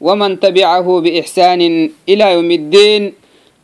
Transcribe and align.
ومن 0.00 0.40
تبعه 0.40 1.00
بإحسان 1.00 1.90
إلى 2.08 2.32
يوم 2.32 2.50
الدين 2.50 3.02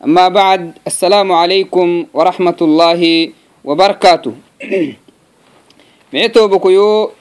أما 0.05 0.27
بعد 0.27 0.71
السلام 0.87 1.31
عليكم 1.31 2.05
ورحمة 2.13 2.59
الله 2.61 3.01
وبركاته 3.65 4.33
معتو 6.13 6.47
بكيو 6.47 7.11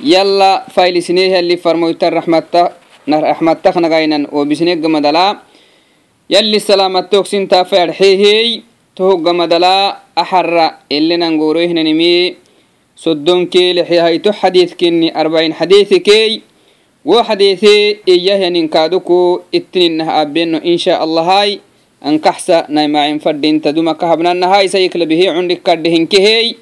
يلا 0.00 0.64
فايل 0.74 1.02
سنيه 1.02 1.38
اللي 1.38 1.56
فرموت 1.56 2.04
الرحمة 2.04 2.70
رحمة 3.08 3.52
تخنغاينا 3.52 4.26
وبسنيق 4.32 4.78
مدلا 4.86 5.38
يلي 6.30 6.58
سلامة 6.58 7.00
توكسين 7.00 7.48
تافع 7.48 7.84
الحيهي 7.84 8.62
تهوغ 8.96 9.32
مدلا 9.32 9.96
أحر 10.18 10.70
اللي 10.92 11.16
ننقوروه 11.16 11.66
نمي 11.66 12.34
صدون 12.96 13.46
كي 13.46 13.72
لحيهايتو 13.72 14.32
حديث 14.32 14.74
كني 14.74 15.20
أربعين 15.20 15.54
حديث 15.54 15.94
كي 15.94 16.42
وحديثي 17.04 17.96
إياه 18.08 18.48
ننكادوكو 18.48 19.40
اتنينها 19.54 20.22
أبينو 20.22 20.58
إن 20.58 20.76
شاء 20.76 21.04
الله 21.04 21.22
هاي 21.22 21.60
أنكحسا 22.06 22.66
نايما 22.68 23.18
فردين 23.18 23.60
تدوما 23.60 23.92
كهبنا 23.92 24.32
نهاي 24.32 24.68
سيكل 24.68 25.06
به 25.06 25.30
عندك 25.30 25.60
كردهن 25.62 26.06
كهي 26.06 26.54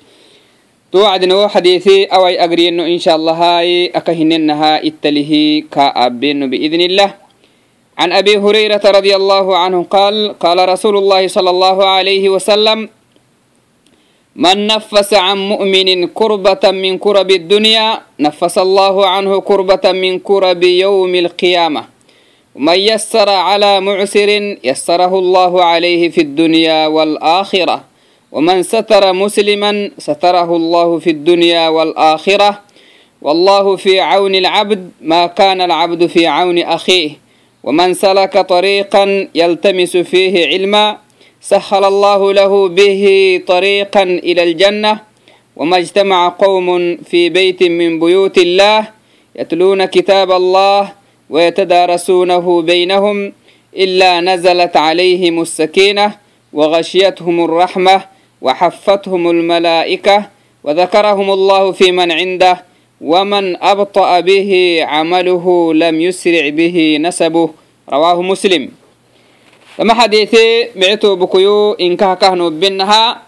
توعدنا 0.92 1.48
حديثي 1.48 2.04
أوي 2.04 2.40
أقرينو 2.44 2.84
إن 2.84 2.98
شاء 2.98 3.16
الله 3.16 3.32
هاي 3.32 3.86
أكهننها 3.94 4.86
اتله 4.86 5.32
كأبينو 5.72 6.46
بإذن 6.48 6.80
الله 6.80 7.10
عن 7.98 8.12
أبي 8.12 8.34
هريرة 8.38 8.80
رضي 8.84 9.16
الله 9.16 9.46
عنه 9.56 9.78
قال 9.90 10.38
قال 10.38 10.58
رسول 10.68 10.96
الله 10.96 11.28
صلى 11.28 11.50
الله 11.50 11.76
عليه 11.86 12.28
وسلم 12.28 12.88
من 14.36 14.66
نفس 14.66 15.14
عن 15.14 15.38
مؤمن 15.38 16.06
كربة 16.06 16.70
من 16.70 16.98
كرب 16.98 17.30
الدنيا 17.30 18.00
نفس 18.20 18.58
الله 18.58 19.06
عنه 19.06 19.40
كربة 19.40 19.92
من 19.92 20.18
كرب 20.18 20.62
يوم 20.62 21.14
القيامة 21.14 21.84
ومن 22.54 22.78
يسر 22.78 23.28
على 23.30 23.80
معسر 23.80 24.56
يسره 24.64 25.18
الله 25.18 25.64
عليه 25.64 26.08
في 26.08 26.20
الدنيا 26.20 26.86
والآخرة 26.86 27.84
ومن 28.32 28.62
ستر 28.62 29.12
مسلما 29.12 29.90
ستره 29.98 30.56
الله 30.56 30.98
في 30.98 31.10
الدنيا 31.10 31.68
والآخرة 31.68 32.60
والله 33.22 33.76
في 33.76 34.00
عون 34.00 34.34
العبد 34.34 34.90
ما 35.00 35.26
كان 35.26 35.60
العبد 35.60 36.06
في 36.06 36.26
عون 36.26 36.58
أخيه 36.58 37.10
ومن 37.64 37.94
سلك 37.94 38.38
طريقا 38.38 39.28
يلتمس 39.34 39.96
فيه 39.96 40.46
علما 40.46 40.98
سهل 41.43 41.83
الله 41.83 42.33
له 42.33 42.67
به 42.67 43.03
طريقا 43.47 44.03
إلى 44.03 44.43
الجنة 44.43 44.99
وما 45.55 45.77
اجتمع 45.77 46.29
قوم 46.29 46.97
في 46.97 47.29
بيت 47.29 47.63
من 47.63 47.99
بيوت 47.99 48.37
الله 48.37 48.87
يتلون 49.35 49.85
كتاب 49.85 50.31
الله 50.31 50.91
ويتدارسونه 51.29 52.61
بينهم 52.61 53.33
إلا 53.75 54.21
نزلت 54.21 54.77
عليهم 54.77 55.41
السكينة 55.41 56.15
وغشيتهم 56.53 57.45
الرحمة 57.45 58.01
وحفتهم 58.41 59.29
الملائكة 59.29 60.29
وذكرهم 60.63 61.31
الله 61.31 61.71
في 61.71 61.91
من 61.91 62.11
عنده 62.11 62.63
ومن 63.01 63.63
أبطأ 63.63 64.19
به 64.19 64.79
عمله 64.83 65.73
لم 65.73 66.01
يسرع 66.01 66.49
به 66.49 66.97
نسبه 67.01 67.49
رواه 67.89 68.21
مسلم. 68.21 68.82
فما 69.76 69.94
حديثي 69.94 70.68
بعتو 70.76 71.16
بكيو 71.16 71.72
إن 71.72 71.96
كهكهنو 71.96 72.50
بنها 72.50 73.22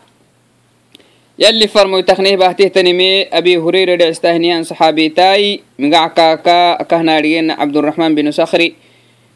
يلي 1.39 1.69
فرمو 1.69 2.01
تخنيه 2.01 2.37
باهته 2.37 2.69
تنمي 2.69 3.23
أبي 3.23 3.57
هريرة 3.57 3.95
دعستهنيان 3.95 4.63
صحابي 4.63 5.09
تاي 5.09 5.61
مقع 5.79 6.07
كاكا 6.07 6.83
كهنا 6.83 7.21
ريين 7.21 7.51
عبد 7.51 7.77
الرحمن 7.77 8.15
بن 8.15 8.31
صخري 8.31 8.75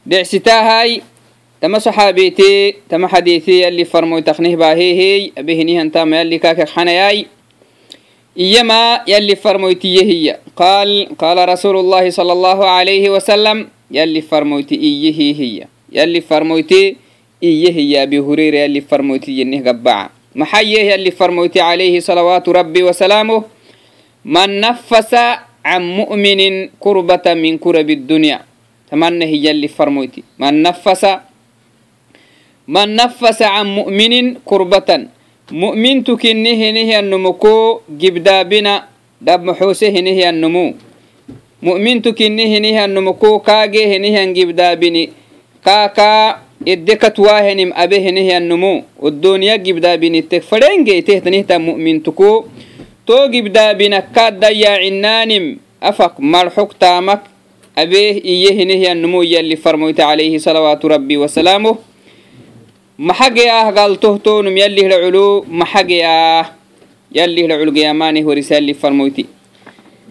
دعستاهاي 0.06 1.02
تما 1.60 1.78
صحابيتي 1.78 2.74
تما 2.90 3.08
حديثي 3.08 3.62
يلي 3.62 3.84
فرمو 3.84 4.18
تخنيه 4.18 4.56
باهي 4.56 5.32
أبي 5.38 5.62
هنيهن 5.62 5.92
تام 5.92 6.14
يلي 6.14 6.38
كاكا 6.38 6.64
خناياي 6.64 7.26
إيما 8.38 9.00
يلي 9.08 9.36
فرموتي 9.36 10.02
هي 10.02 10.38
قال 10.56 11.08
قال 11.18 11.48
رسول 11.48 11.76
الله 11.76 12.10
صلى 12.10 12.32
الله 12.32 12.66
عليه 12.66 13.10
وسلم 13.10 13.68
يلي 13.90 14.20
فرموتي 14.22 14.74
إيه 14.74 15.14
هي 15.14 15.14
يلي 15.14 15.14
فرموتي 15.14 15.22
إيه 15.22 15.34
هي 15.34 15.66
yali 15.91 16.21
farmoyte 16.21 16.95
iyehiy 17.41 17.99
abi 18.01 18.17
hureyra 18.17 18.59
yali 18.65 18.81
farmoyte 18.81 19.31
yeneh 19.31 19.61
gabaca 19.63 20.11
maxaa 20.35 20.61
yeh 20.61 20.85
yalli 20.93 21.11
farmoyte 21.11 21.59
calayhi 21.59 22.01
salawaatu 22.01 22.53
rabbi 22.53 22.81
wasalaamuh 22.85 23.43
man 24.25 24.51
nafasa 24.61 25.45
can 25.63 25.83
mu'minin 25.83 26.69
kurbata 26.79 27.35
min 27.35 27.57
kurabi 27.59 27.95
dunya 27.95 28.41
tamanna 28.89 29.25
hiyalli 29.25 29.67
farmoyti 29.67 30.23
man 30.37 30.55
nafasa 30.61 31.23
man 32.67 32.89
nafasa 32.93 33.49
can 33.49 33.67
mu'minin 33.67 34.37
kurbatan 34.45 35.09
mu'mintu 35.51 36.17
kinni 36.17 36.55
hinihiyannumu 36.55 37.33
gibdaabina 37.97 38.85
dhab 39.21 39.43
maxuuse 39.43 39.89
hinihiyannumu 39.91 40.77
mu'mintu 41.61 42.13
kinni 42.13 42.45
hinihiyannumu 42.49 43.13
ko 43.17 43.39
kaage 43.41 43.81
hinihiyan 43.87 44.33
gibdaabini 44.33 45.09
kaka 45.63 46.39
edekat 46.65 47.15
wahenim 47.19 47.71
abehenehyanmu 47.75 48.83
odoniya 49.01 49.57
gibdaabinitek 49.57 50.43
farengeytehtanihta 50.43 51.59
mu'mintuku. 51.59 52.49
To 53.09 53.17
gibdaabinakka 53.31 54.37
dayacinanim 54.37 55.57
afak 55.81 56.19
marxok 56.19 56.77
taamak 56.77 57.25
abeh 57.73 58.19
iyehenehyanmu 58.21 59.23
yali 59.23 59.57
farmoyte 59.57 60.03
alayhi 60.03 60.37
salawaatu 60.37 60.91
rabbi 60.91 61.17
wasalaamuh 61.17 61.79
maxageah 62.99 63.71
galtohtonum 63.71 64.51
yallihra 64.51 64.99
culu 64.99 65.47
maxageah 65.47 66.51
yallihra 67.15 67.55
culgeyamane 67.55 68.19
horis 68.27 68.51
yalli 68.51 68.75
ah 68.75 68.79
farmoyti 68.83 69.38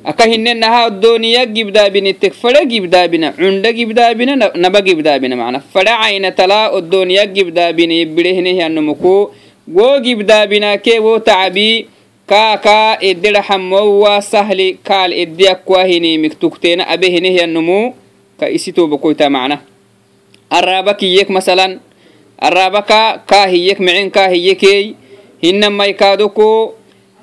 aka 0.05 0.25
hinennaha 0.27 0.91
doniya 0.91 1.47
gibdaabine 1.47 2.13
tek 2.15 2.33
fada 2.35 2.65
gibdaabina 2.65 3.33
cunda 3.33 3.73
gibdaabina 3.73 4.37
naba 4.55 4.81
gibdaabina 4.81 5.37
mana 5.37 5.61
fada 5.61 5.99
cayna 6.03 6.33
tala 6.33 6.71
odoniya 6.71 7.27
gibdaabine 7.27 8.05
birehnehyanumuku 8.07 9.31
wo 9.69 9.89
gibdaabina 10.01 10.79
ke 10.79 10.99
wo 11.01 11.19
tacabi 11.19 11.87
kaaka 12.27 12.99
ederaxamowa 13.01 14.23
sahli 14.23 14.79
kaal 14.85 15.13
ediyakwahinimik 15.13 16.39
tugteena 16.41 16.89
abehenehyanumu 16.89 17.95
ka 18.41 18.49
isitobakoyta 18.49 19.31
mana 19.31 19.61
araba 20.51 20.95
kiyek 20.95 21.29
masalan 21.29 21.81
arabaka 22.39 23.21
kaahiyek 23.27 23.81
mecen 23.81 24.11
kaahiyekey 24.11 24.95
hinna 25.43 25.71
maykaaduko 25.71 26.75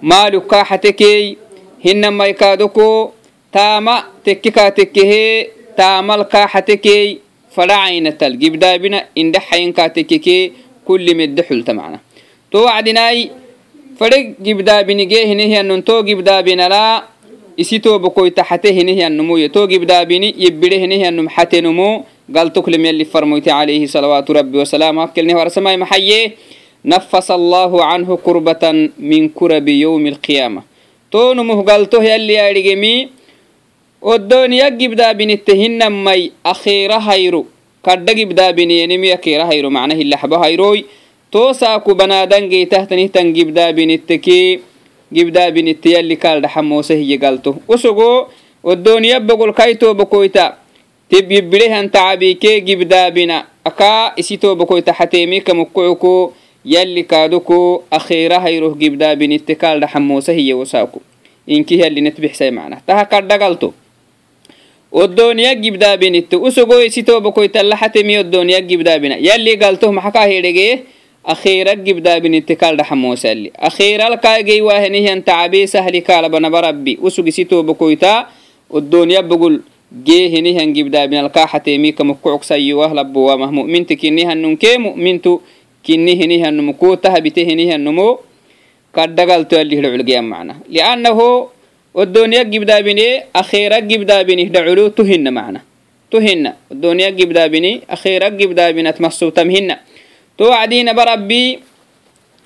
maalu 0.01 0.41
kaaxatekey 0.41 1.37
hinamaikaaduko 1.85 3.13
taama 3.51 3.95
tekkika 4.25 4.71
tekkehe 4.71 5.49
taamalkaaxatekey 5.77 7.17
fadhacainatal 7.55 8.35
gibdaabina 8.43 8.99
indhaxayinkaatekkeke 9.21 10.37
kulli 10.85 11.13
medde 11.15 11.41
xulta 11.47 11.73
macna. 11.77 11.99
To 12.51 12.65
wacdinaai 12.65 13.31
fadhe 13.99 14.35
gibdaabinige 14.45 15.19
hinehyannon 15.29 15.83
to 15.83 16.03
gibdaabinalaa 16.03 17.03
isitoo 17.57 17.99
bokoytaxate 17.99 18.73
hinehyannomoye 18.77 19.49
to 19.49 19.67
gibdaabini 19.67 20.35
yebbire 20.37 20.79
hinehyannom 20.79 21.27
xatenomo 21.35 22.05
galtoklem 22.29 23.05
farmoyte 23.05 23.49
calayhi 23.49 23.87
salawaatu 23.87 24.33
rabbi 24.33 24.57
wasalaam 24.57 24.97
hakkelneh 24.97 25.35
warsamai 25.35 25.77
maxaye 25.77 26.37
nafasa 26.83 27.33
allaahu 27.35 27.77
canhu 27.79 28.17
kurbatan 28.17 28.91
min 28.97 29.29
kurabi 29.29 29.81
yowmi 29.81 30.09
alqiyaama 30.09 30.63
toonumuhgaltoh 31.11 32.03
yalli 32.03 32.35
adhigemi 32.39 33.09
odoniya 34.01 34.69
gibdaabinitehinamai 34.71 36.31
akhira 36.43 36.99
hayro 36.99 37.45
kadha 37.85 38.13
gibdaabiniyenimiya 38.13 39.17
kera 39.17 39.45
hayro 39.45 39.69
mana 39.69 39.93
hilaxba 39.93 40.37
hayroi 40.43 40.85
toosaku 41.31 41.95
banaadan 41.95 42.49
geytahtanihtan 42.49 43.33
gibdaabinitteke 43.33 44.59
gibdaabinitte 45.13 45.89
yalli 45.95 46.17
kaaldhaxa 46.17 46.61
moose 46.61 46.93
hiyegalto 47.01 47.55
usugo 47.67 48.29
odoniya 48.63 49.19
bogolkaitobakoyta 49.19 50.57
tibyibbilehan 51.09 51.89
tacabike 51.89 52.61
gibdaabina 52.61 53.45
akaa 53.63 54.13
isi 54.17 54.37
tobakoyta 54.37 54.93
xateemi 54.93 55.41
kamukucuko 55.41 56.33
yalli 56.65 57.03
kaaduku 57.03 57.83
akhirahayroh 57.91 58.75
gibdaabinitte 58.77 59.55
kaaldhaxamoosa 59.55 60.33
hiye 60.33 60.53
wasaaku. 60.53 61.01
Inki 61.47 61.77
yallinet 61.79 62.17
bixsay 62.19 62.51
macna 62.51 62.81
taha 62.85 63.05
kadhagalto 63.05 63.73
oddooniya 64.91 65.55
gibdaabinitte 65.55 66.35
usugo 66.35 66.81
isitobakoytalla 66.81 67.77
xatemi 67.77 68.17
oddooniya 68.17 68.61
gibdaabina 68.61 69.15
yalli 69.21 69.57
galtoh 69.57 69.91
maxakaa 69.93 70.25
hedhegee 70.25 70.83
akhiira 71.23 71.75
gibdaabinitte 71.75 72.55
kaaldhaxamoosa 72.55 73.27
yalli. 73.27 73.51
Akhiiral 73.57 74.17
kaagey 74.17 74.61
waahenihiyan 74.61 75.21
tacabee 75.23 75.67
sahli 75.67 76.01
kaalabanaba 76.01 76.61
rabbi. 76.61 76.97
Usug 77.01 77.27
isitobakoyta 77.27 78.27
oddooniya 78.69 79.21
bugul 79.21 79.61
gee 85.85 86.15
hinihan 86.15 86.55
gibdaabinal 86.55 86.65
kaa 86.65 86.65
xateemika 86.65 86.65
mukucugsayiwah 86.65 86.65
labuwamah 86.65 86.65
mu'minti 86.65 86.65
kinihannunkee 86.65 86.65
mu'mintu 86.65 86.65
kini 86.65 86.65
hinihannumu 86.65 86.73
kuu 86.73 86.95
tahabite 86.95 87.45
hinihannumo 87.45 88.19
kadhagalto 88.91 89.55
yalli 89.55 89.75
hidhaculgeyan 89.75 90.25
macna 90.25 90.55
liannahu 90.69 91.49
oddooniya 91.95 92.43
gibdaabine 92.43 93.23
akhiira 93.33 93.81
gibdaabini 93.81 94.43
hidhaculu 94.45 94.89
tuhinna 94.89 95.31
macna 95.31 95.61
tuhinna. 96.09 96.55
Oddooniya 96.71 97.11
gibdaabini 97.11 97.81
akhiira 97.87 98.29
gibdaabinat 98.29 98.99
masuutamhinna 98.99 99.79
to 100.37 100.49
wacdiinaba 100.49 101.05
rabbi 101.05 101.59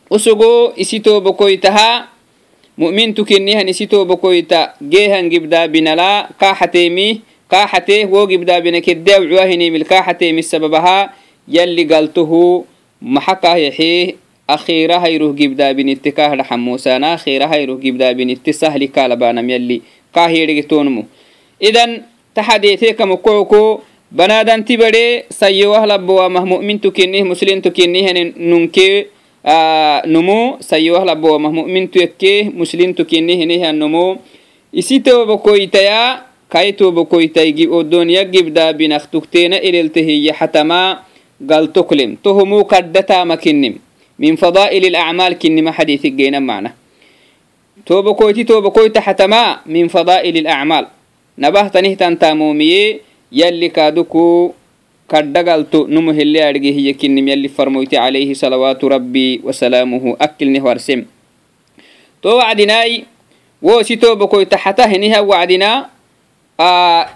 usugo 0.09 0.74
isitoobokoytaha 0.75 2.07
mu'mintu 2.77 3.25
kinihan 3.25 3.68
isitoobokoyta 3.68 4.74
geehan 4.81 5.30
gibdaabinala 5.30 6.30
kaa 6.39 6.56
xateemi 6.56 7.21
kaa 7.50 7.68
xatee 7.68 8.06
wo 8.06 8.27
gibdaabina 8.27 8.81
keddeawcuwahinimil 8.81 9.86
kaa 9.86 10.01
xateemi 10.06 10.44
sababaha 10.44 11.13
yalli 11.47 11.86
galtuhu 11.86 12.65
maxa 12.65 12.78
kaahyaxee 13.36 14.16
akhiirahayruh 14.48 15.36
gibdaabinitte 15.36 16.12
kahdhaxamuusana 16.12 17.13
akhiirahayruh 17.13 17.80
gibdaabinitte 17.80 18.54
sahli 18.54 18.88
kaalabanam 18.88 19.50
yalli. 19.50 19.81
Kaahyeedhegetoonmu 20.10 21.06
idan 21.62 22.01
taxadeeteekamukucuko 22.34 23.84
banaadanti 24.12 24.74
bade 24.78 25.30
sayowah 25.30 25.86
mu'mintu 26.30 26.90
kinih 26.92 27.24
muslimtu 27.24 27.69
kinihani 27.72 28.34
nunkee 28.38 29.07
numu. 30.10 30.57
Sayowah 30.60 31.06
mu'mintu 31.13 32.01
yakke 32.01 32.50
muslimtu 32.50 33.06
kinihinihan 33.06 33.78
numu. 33.78 34.18
Isitobokoytaya 34.74 36.25
kaitobokoytaygi 36.50 37.69
odoniya 37.69 38.25
gibdaabinak 38.25 39.12
tukteena 39.13 39.62
eleltehiya 39.62 40.34
xatama 41.38 41.49
galtoklem 41.49 42.16
tohumu 42.16 42.64
kaddatama 42.64 43.37
kinnim 43.37 43.78
min 44.19 44.37
fadaa'il 44.38 44.84
الأعمال 44.87 45.38
كنما 45.38 45.72
حديث 45.75 46.06
جينا 46.06 46.38
معنا 46.38 46.70
توبكويتي 47.87 48.44
توبكويتا 48.44 49.00
حتما 49.00 49.66
من 49.66 49.88
فضائل 49.88 50.37
الأعمال 50.37 50.87
نبه 51.38 51.69
تنهتان 51.69 52.19
تامومي 52.19 53.00
يلي 53.32 53.69
كادوكو 53.69 54.52
كدقلتو 55.11 55.87
نمو 55.90 56.11
اللي 56.11 56.49
أرجي 56.49 56.70
هي 56.78 56.93
كنم 56.94 57.28
يلي 57.28 57.49
فرمويتي 57.49 57.96
عليه 57.99 58.34
صلوات 58.34 58.84
ربي 58.84 59.40
وسلامه 59.44 60.16
أكل 60.20 60.49
نهوار 60.55 60.78
سم 60.78 61.02
تو 62.22 62.38
وعدناي 62.38 63.05
wo 63.64 63.81
sitobokoyta 63.81 64.61
xata 64.61 64.84
heniha 64.84 65.22
wacdina 65.25 65.88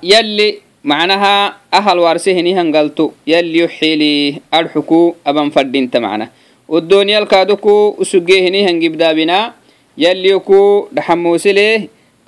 yalli 0.03 0.65
macnaha 0.84 1.34
ahal 1.72 2.00
warse 2.06 2.30
henihan 2.38 2.72
galto 2.76 3.06
yalliyo 3.26 3.68
xili 3.78 4.42
adxuku 4.52 5.16
aban 5.30 5.52
fadhinta 5.56 6.00
macna 6.06 6.26
oddooniyalkaadoku 6.76 7.74
usugee 8.04 8.40
henihan 8.46 8.80
gibdaabina 8.84 9.38
yalliyoku 10.06 10.60
dhaxamoosele 10.96 11.68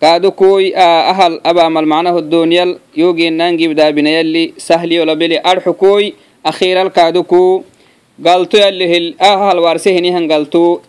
kaadokoy 0.01 0.63
ahal 1.11 1.33
abamal 1.51 1.85
macnaha 1.93 2.17
oddooniyal 2.21 2.71
yoogeenan 3.01 3.57
gibdaabina 3.61 4.09
yalli 4.17 4.43
sahliyo 4.67 5.05
labele 5.09 5.37
adxukoy 5.51 6.05
akhiiralkaadoku 6.51 7.41
galto 8.27 8.57
yalli 8.57 9.15
ahal 9.19 9.59
warse 9.67 9.89
henihan 9.97 10.27
galto 10.31 10.81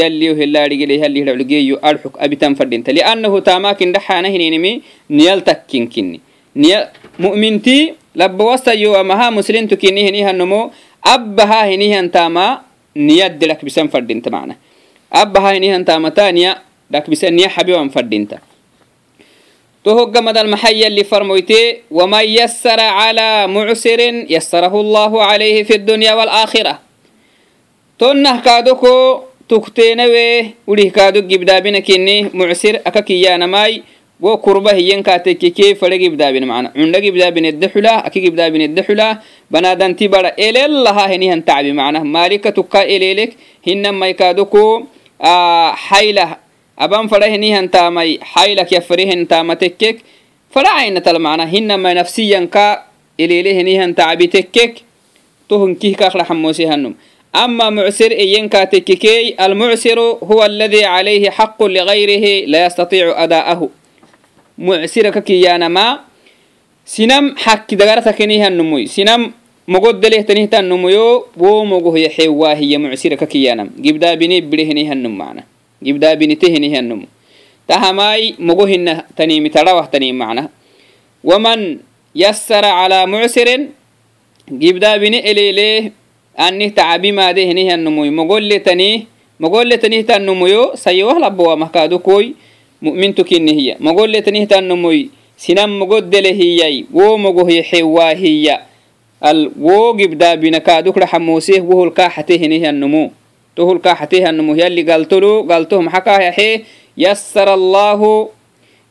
yalliyo 0.00 0.32
helaadhigele 0.40 0.94
halli 1.02 1.18
hidhaclugeeyo 1.22 1.76
adxuk 1.90 2.14
abitan 2.24 2.54
fadhinta 2.58 2.92
liannahu 2.98 3.40
taamakin 3.48 3.92
dhaxaana 3.96 4.28
hininimi 4.34 4.72
niyal 5.18 5.40
takkin 5.48 5.88
kinni 5.94 6.20
niya 6.62 6.78
mu'mintii 7.18 7.94
labbawasayyo 8.14 8.94
amaha 8.98 9.30
muslimtukinihinihanomo 9.30 10.72
abbaha 11.02 11.66
hinihantama 11.70 12.62
niyadde 12.94 13.46
dhakbisan 13.46 13.88
fadhinta 13.88 14.30
mana 14.30 14.54
abbaha 15.10 15.52
hinihantamata 15.54 16.32
niya 16.32 16.62
dhakbisan 16.90 17.34
niya 17.34 17.48
xabiwan 17.50 17.90
fadhinta 17.90 18.38
to 19.84 19.94
hoggamadal 19.94 20.48
maxay 20.50 20.82
yalli 20.82 21.04
farmoyte 21.04 21.82
waman 21.90 22.26
yassara 22.26 22.90
cala 22.98 23.46
mucsirin 23.48 24.26
yassarahu 24.28 24.80
allahu 24.82 25.16
calayhi 25.22 25.64
fi 25.64 25.78
dunya 25.78 26.16
walaakhira 26.18 26.82
tonnah 27.98 28.42
kaadoko 28.42 29.24
tukteenawe 29.48 30.54
udhih 30.68 30.90
kaado 30.92 31.22
gibdaabina 31.22 31.80
kinni 31.80 32.28
mucsir 32.34 32.82
aka 32.84 33.00
wo 34.19 34.37
kurba 34.37 34.71
hiyen 34.73 35.03
katekeke 35.03 35.75
fare 35.75 35.97
gibdaabina 35.99 36.45
mana 36.45 36.69
cunda 36.69 36.99
gibdaabinedde 37.01 37.67
xula 37.73 38.05
aki 38.05 38.21
gibdaabinedde 38.21 38.81
xula 38.87 39.21
banadanti 39.51 40.07
bara 40.07 40.29
elelaha 40.37 41.07
henihan 41.11 41.41
tacbi 41.41 41.73
mana 41.73 42.03
malika 42.03 42.51
tukka 42.51 42.85
elelek 42.85 43.35
hinamai 43.65 44.13
kaadoko 44.13 44.87
xayla 45.89 46.37
aban 46.77 47.09
fara 47.09 47.27
henihan 47.27 47.67
taamai 47.69 48.19
xaylak 48.33 48.71
yafarihen 48.71 49.27
taama 49.27 49.55
tekkek 49.55 50.03
fara 50.53 50.71
cainatal 50.79 51.19
mana 51.19 51.45
hinamai 51.45 51.93
nafsiyanka 51.95 52.85
elele 53.17 53.53
henihan 53.57 53.93
tacbi 53.93 54.27
tekkek 54.27 54.83
tohunkih 55.49 55.95
kakraxamosehanum 55.95 56.95
أما 57.35 57.69
معسر 57.69 58.11
إين 58.11 58.49
كاتككي 58.49 59.35
المعسر 59.45 59.99
هو 59.99 60.45
الذي 60.45 60.85
عليه 60.85 61.29
حق 61.29 61.63
لغيره 61.63 62.45
لا 62.45 62.65
يستطيع 62.65 63.23
أداءه 63.23 63.69
mucsira 64.58 65.14
kakiyanama 65.14 66.04
sinam 66.84 67.38
xakki 67.38 67.78
dagaratakenihannumuy 67.78 68.90
sinam 68.90 69.30
mogoddelehtanihtanumuyo 69.70 71.30
wo 71.36 71.64
mogohya 71.64 72.10
xewaahiya 72.10 72.82
mucsira 72.82 73.16
kakiyanam 73.16 73.70
gibdaabini 73.78 74.42
bidehinihannum 74.42 75.14
mana 75.14 75.42
gibdaabinitehinihannumu 75.78 77.06
mogohina 78.38 79.04
tanimi 79.14 79.50
tarawah 79.50 79.86
tanim 79.86 80.18
waman 81.22 81.78
yassara 82.14 82.72
calaa 82.82 83.06
mucsirin 83.06 83.70
gibdaabini 84.50 85.22
eleeleh 85.22 85.92
anih 86.34 86.74
tacabimaadehinihanumuy 86.74 88.10
mogolle 88.10 88.58
tanih 88.58 89.06
mogolle 89.38 89.78
tanihtanumuyo 89.78 90.74
sayowah 90.74 91.18
labowamah 91.20 91.70
kaadukooy 91.70 92.34
mu'mintu 92.82 93.24
kinni 93.24 93.52
hiya 93.54 93.74
magoletanihtannomoy 93.80 95.08
sinan 95.36 95.70
mogoddele 95.70 96.32
hiyay 96.32 96.84
wo 96.92 97.18
mogoh 97.18 97.46
yexewaa 97.50 98.14
hiya 98.14 98.62
al 99.20 99.50
wo 99.60 99.94
gibdaabina 99.94 100.60
kaaduk 100.60 100.96
raxamooseh 100.96 101.62
wo 101.68 101.76
holkaaxatehenehannomo 101.82 103.10
to 103.54 103.66
holkaaxatehannomo 103.66 104.54
yalli 104.56 104.82
galtolo 104.86 105.42
galtoh 105.42 105.82
maxakaayaxe 105.82 106.64
yassara 106.96 107.52
allahu 107.58 108.30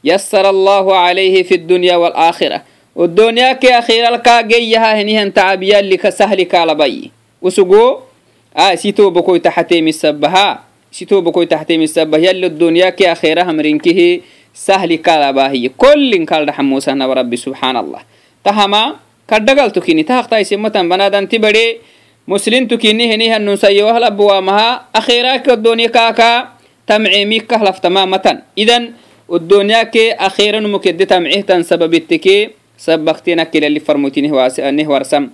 yassara 0.03 0.49
allahu 0.49 0.89
calayhi 0.91 1.43
fi 1.43 1.57
dunya 1.57 1.99
waalaakhira 1.99 2.63
oddoonyaake 2.95 3.73
akhiiralkaa 3.75 4.43
geyyaha 4.43 4.95
henihan 4.99 5.31
tacab 5.31 5.63
yalli 5.63 5.95
sahli 6.11 6.45
kaalabayi 6.45 7.11
usugo 7.41 8.03
a 8.55 8.73
isitoobokoytaxateemisabahaa 8.73 10.66
sitobokoi 10.91 11.47
tahtemiisabah 11.47 12.19
yali 12.21 12.49
dunyaki 12.49 13.07
akhira 13.07 13.45
hamrinkihi 13.45 14.23
sahli 14.53 14.97
kalabaahiye 14.97 15.69
kollin 15.77 16.25
kaldhaxamuusahnaba 16.25 17.21
rabbi 17.21 17.37
subxaan 17.37 17.77
allah 17.77 18.01
tahama 18.43 18.99
kaddhagaltukini 19.27 20.03
tahaqtaaisematan 20.03 20.89
banadanti 20.89 21.37
bade 21.39 21.81
muslintukini 22.25 23.07
henihanunsayewahlabuwaamaha 23.07 24.89
akhiraka 24.93 25.55
donya 25.55 25.89
kaaka 25.93 26.57
tamceemikah 26.87 27.61
laftamamatan 27.61 28.43
idan 28.55 28.95
odonyake 29.27 30.15
akhira 30.15 30.59
numukedde 30.63 31.05
tamcehtan 31.05 31.63
sababitteke 31.63 32.55
sabaktenakilali 32.79 33.79
farmotinehwarsam 33.79 35.29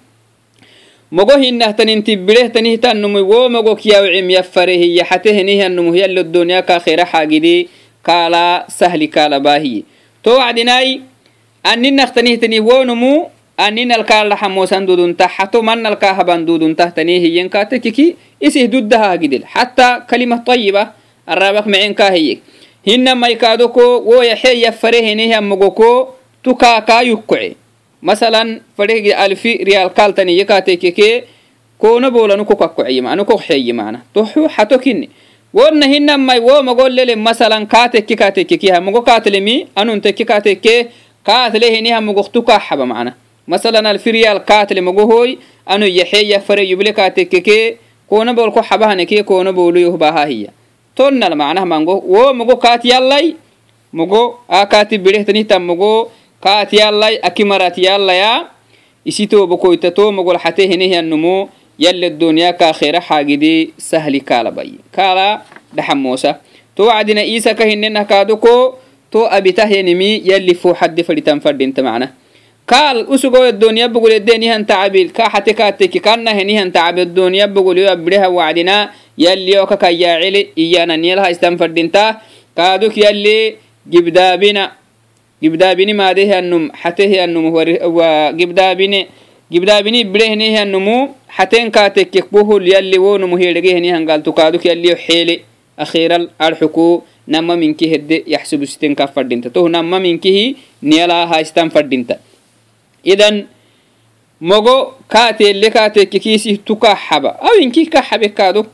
mogo 1.14 1.36
hinahtanitinbirehtanihtanumuy 1.44 3.22
wo 3.32 3.50
mogo 3.50 3.76
kiyawcimyafarehiya 3.82 5.06
xatehenihyanumuhyalodoniya 5.10 6.62
kaakhera 6.70 7.06
xaagidi 7.12 7.70
kaala 8.08 8.66
sahli 8.78 9.08
kala 9.16 9.38
baahiye 9.40 9.84
to 10.24 10.32
wacdinai 10.42 11.02
aninahtanihtani 11.64 12.60
wonumu 12.60 13.30
aninalkaalaxamosan 13.58 14.86
dudunta 14.90 15.30
xato 15.36 15.62
manalkaahaban 15.62 16.46
duduntahtanee 16.50 17.20
hiyenkaate 17.24 17.80
kiki 17.80 18.16
isih 18.42 18.66
duddahahagidel 18.74 19.44
xataa 19.54 20.00
kalima 20.10 20.38
طayiba 20.48 20.84
arabak 21.30 21.66
mecenkahiyek 21.70 22.40
hina 22.86 23.16
maykaadoko 23.16 24.02
woyaxeyafarehenihamogoko 24.10 25.90
tukaakaa 26.44 27.02
yukkoce 27.02 27.56
masalan 28.04 28.60
fadhigi 28.78 29.14
alfi 29.16 29.64
rial 29.64 29.90
kaltani 29.98 30.36
yekatekeke 30.40 31.24
kona 31.80 32.12
bolanu 32.12 32.44
kokakkoyimanu 32.46 33.24
kokxeyimana 33.26 34.04
toxu 34.14 34.48
hatokini 34.56 35.10
wonna 35.54 35.88
hinamai 35.88 36.40
womagollele 36.40 37.16
masalan 37.16 37.64
katekki 37.68 38.16
katekkekiha 38.16 38.82
mogo 38.82 39.02
katlemi 39.02 39.68
anun 39.76 40.02
tekki 40.02 40.26
katekke 40.26 40.76
katlehiniha 41.24 42.02
mogoktu 42.02 42.44
kaxaba 42.44 42.86
mana. 42.86 43.14
Masalan 43.48 43.86
alfi 43.86 44.12
rial 44.12 44.40
katle 44.44 44.82
mogohoy 44.82 45.38
anu 45.66 45.86
yaxeya 45.86 46.40
fare 46.40 46.64
yuble 46.66 46.94
katekkeke 46.94 47.78
kona 48.10 48.34
bolko 48.34 48.62
xabahaneke 48.64 49.24
kona 49.24 49.54
boluyohbaha 49.54 50.26
hiya. 50.26 50.52
Tonnal 50.96 51.36
macnah 51.36 51.66
mango 51.66 51.96
wo 52.06 52.34
mogo 52.34 52.58
kat 52.58 52.86
yallai 52.86 53.36
mogo 53.94 54.40
a 54.50 54.66
kati 54.66 54.98
bidehtanihtan 54.98 55.64
mogo 55.64 56.12
kaatiyallai 56.44 57.20
akimaratiyallaya 57.24 58.52
isi 59.06 59.28
tobakoyta 59.28 59.92
tomagolxate 59.92 60.68
henehiannomo 60.68 61.50
yale 61.80 62.10
doniya 62.10 62.54
kaakhera 62.54 63.00
xaagide 63.00 63.72
sahli 63.78 64.20
kaalabai 64.20 64.76
kaala 64.92 65.42
dhaxamosa 65.76 66.40
to 66.76 66.92
wacdina 66.92 67.24
isa 67.24 67.56
kahinenah 67.56 68.06
kaadoko 68.06 68.84
to 69.14 69.30
abitahyanimi 69.30 70.26
yali 70.26 70.56
foxadde 70.58 71.06
faditan 71.06 71.38
fadinta 71.38 71.86
macna. 71.86 72.10
Kaal 72.66 73.06
usugoya 73.12 73.52
bogoledenihan 73.90 74.66
tacabil 74.66 75.12
kaaxate 75.12 75.54
kaateki 75.54 76.00
kanahenihan 76.00 76.72
tacabe 76.72 77.06
doniya 77.06 77.48
bogoliyo 77.48 77.92
abireha 77.92 78.30
wacdina 78.30 78.90
yaliyo 79.18 79.68
kakayyaacele 79.68 80.56
iyananiyalha 80.56 81.30
istan 81.30 81.58
fadinta 81.58 82.22
kaadok 82.56 82.98
yale 82.98 83.58
gibdaabina 83.86 84.72
gibdaabini 85.44 85.94
maadehianum 86.02 86.64
xatehianum 86.82 87.46
gibdaabine 88.40 89.00
gibdaabini 89.54 90.00
birehnehianumu 90.14 90.98
xaten 91.38 91.72
kaatekkek 91.72 92.32
bohol 92.32 92.64
yalli 92.74 92.98
wonumu 93.06 93.36
hedhegehenihangaltu 93.42 94.34
kaaduk 94.34 94.64
yalliyo 94.66 94.96
xeele 95.06 95.36
akhiral 95.78 96.26
arxuku 96.40 97.04
nama 97.28 97.56
minki 97.56 97.90
hedde 97.94 98.24
yaxsubusiten 98.28 98.96
fadhinta 99.16 99.50
tohu 99.50 99.70
nama 99.70 100.00
minkihi 100.00 100.56
niyalaa 100.82 101.28
fadhinta 101.76 102.16
idan 103.04 103.48
mogo 104.42 104.76
kaateelle 105.08 105.70
kaatekke 105.72 106.20
kiisih 106.20 106.58
tukaa 106.66 106.96
xaba 106.96 107.40
awinki 107.50 107.86
ka 107.86 108.02
xabe 108.02 108.30
kaaduk 108.30 108.68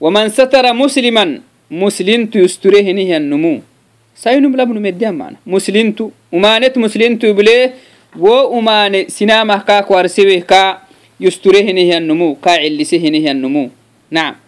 ومن 0.00 0.28
ستر 0.28 0.72
مسلما 0.72 1.40
مسلم 1.70 2.30
يستره 2.34 2.80
نهي 2.80 3.16
النمو 3.16 3.60
sainum 4.17 4.49
labnu 4.57 4.81
meddehan 4.81 5.13
mana 5.13 5.37
muslintu 5.45 6.09
umanet 6.33 6.73
muslintu 6.75 7.29
bile 7.37 7.77
wo 8.17 8.49
umane 8.49 9.05
sinamah 9.13 9.61
kaak 9.61 9.85
warseweh 9.89 10.41
ka 10.41 10.81
yusture 11.21 11.61
hinihyannumu 11.61 12.33
ka 12.41 12.57
cillise 12.57 12.97
hinihyannumu 12.97 13.69
nacam 14.09 14.41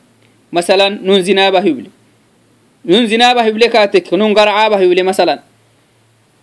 masalan 0.50 0.98
nun 0.98 1.22
zinabah 1.22 1.62
yuble 1.62 1.94
nun 2.82 3.06
zinabah 3.06 3.46
yuble 3.46 3.70
katek 3.70 4.10
nun 4.18 4.34
garcaabah 4.34 4.82
yuble 4.82 5.06
masalan 5.06 5.38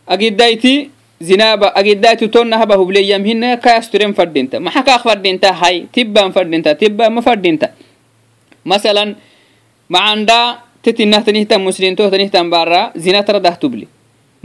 agiddayti 0.06 0.94
zinaba 1.20 1.72
agiddayti 1.74 2.28
tonnahaba 2.28 2.76
huble 2.76 3.00
yamhina 3.00 3.56
ka 3.56 3.80
yasturen 3.80 4.14
fadinta 4.14 4.60
maxa 4.60 4.84
kaak 4.84 5.02
fadinta 5.02 5.50
hay 5.52 5.88
tibban 5.90 6.30
fadinta 6.30 6.76
tibban 6.76 7.08
ma 7.10 7.24
fadinta 7.24 7.72
masalan 8.62 9.16
macanda 9.88 10.65
titinah 10.86 11.26
tanihtan 11.26 11.58
muslintoh 11.58 12.06
tanihtan 12.06 12.46
bara 12.46 12.94
zina 12.94 13.26
taradah 13.26 13.58
tubli 13.58 13.90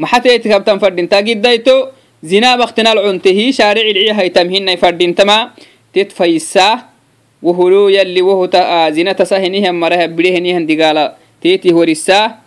maxateitikabtan 0.01 0.81
fadhinta 0.81 1.21
giddaito 1.21 1.93
zina 2.25 2.57
baktinal 2.57 2.97
cuntehi 3.05 3.53
fadhintama 4.81 5.53
tit 5.93 6.09
fayisaa 6.09 6.89
wohulu 7.45 7.93
yalli 7.93 8.21
wohuta 8.25 8.89
zina 8.89 9.13
maraha 9.73 10.09
bidehenihan 10.09 10.65
digaala 10.65 11.13
teeti 11.37 11.69
horisaa 11.69 12.41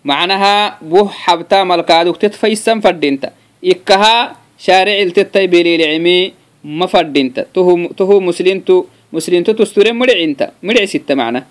macnaha 0.00 0.80
buh 0.80 1.12
xabtaa 1.12 1.64
malkaadug 1.68 2.16
tit 2.16 2.32
fayisan 2.32 2.80
fadhinta 2.80 3.36
ikkaha 3.60 4.40
shaaricil 4.56 5.12
tittai 5.12 5.48
belilicimi 5.52 6.32
ma 6.64 6.88
fadhinta 6.88 7.44
tuhu 7.52 8.20
muslintu 8.20 8.88
muslintu 9.12 9.52
tusture 9.52 9.92
midhicinta 9.92 10.56
midhicsitta 10.64 11.12
macnaa 11.12 11.44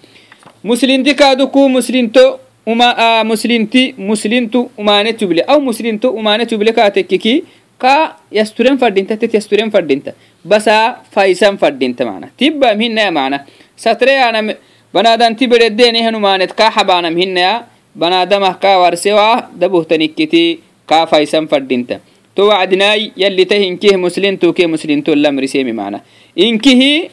مسلمتي 0.63 1.13
كادوكو 1.13 1.67
مسلمتو 1.67 2.37
وما 2.65 2.89
آه 3.05 3.23
مسلمتي 3.23 3.95
مسلمتو 3.97 4.67
وما 4.77 5.03
نتبلي 5.03 5.41
أو 5.41 5.59
مسلمتو 5.59 6.09
وما 6.15 6.37
نتبلي 6.37 6.71
كاتككي 6.71 7.43
كا 7.79 8.15
يسترين 8.31 8.77
فردينتا 8.77 9.15
تت 9.15 9.35
يسترين 9.35 9.69
فردينتا 9.69 10.13
بس 10.45 10.69
فايسان 11.11 11.57
فردينتا 11.57 12.05
معنا. 12.05 12.29
تبا 12.39 12.73
مهنا 12.73 13.09
معنا. 13.09 13.45
ستري 13.77 14.11
أنا 14.11 14.55
بنادان 14.93 15.35
تبرد 15.35 15.75
ديني 15.75 16.07
هنو 16.07 16.19
مانت 16.19 16.51
كا 16.51 16.69
حبانا 16.69 17.09
مهنا 17.09 17.65
بنادمه 17.95 18.53
كا 18.53 18.75
ورسوا 18.75 19.39
دبوه 19.59 19.83
تنكتي 19.83 20.59
كا 20.87 21.05
فايسان 21.05 21.47
فردينتا 21.47 21.99
تو 22.35 22.43
وعدناي 22.47 23.11
يلي 23.17 23.45
تهنكيه 23.45 23.95
مسلمتو 23.95 24.53
كي 24.53 24.65
مسلمتو 24.67 25.13
اللمري 25.13 25.47
سيمي 25.47 25.71
معنا. 25.71 26.01
إنكيه 26.39 27.09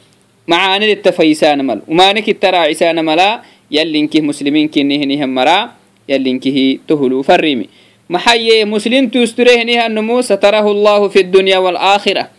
faysana 1.13 1.63
mal 1.63 1.81
umaanikitta 1.87 2.51
raacisana 2.51 3.03
mala 3.03 3.43
yallinkih 3.71 4.21
muslimiinkinihinihan 4.21 5.29
mara 5.29 5.75
yallinkihi 6.07 6.81
tohulu 6.87 7.23
farimi 7.23 7.69
maxaye 8.09 8.65
muslintu 8.65 9.21
usturehinihannumu 9.23 10.21
satarahu 10.23 10.73
llahu 10.73 11.09
fi 11.09 11.23
dunya 11.23 11.61
walakhira 11.61 12.29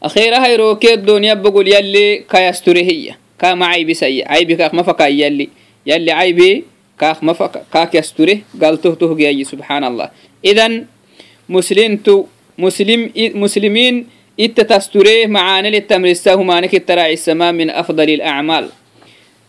akhiraha 0.00 0.46
irooke 0.54 0.96
dunya 1.02 1.34
bogol 1.34 1.66
yalli 1.66 2.22
kayasturehiya 2.26 3.18
ka 3.38 3.56
macaybisaya 3.56 4.30
caybikaak 4.30 4.72
mafaka 4.72 5.10
yalli 5.10 5.50
yalli 5.82 6.10
caybi 6.10 6.72
كاك 7.02 7.18
مفك 7.24 7.54
كاك 7.72 7.94
يستره 7.98 8.38
قالته 8.62 8.94
تهجي 8.94 9.42
سبحان 9.44 9.82
الله 9.90 10.08
إذن 10.46 10.86
مسلمتو 11.50 12.16
مسلم 12.58 13.00
مسلمين 13.42 13.94
التتستره 14.40 15.26
معاني 15.26 15.70
للتمرسه 15.70 16.42
مانك 16.42 16.74
التراعي 16.74 17.12
السماء 17.12 17.52
من 17.52 17.70
أفضل 17.70 18.08
الأعمال 18.10 18.68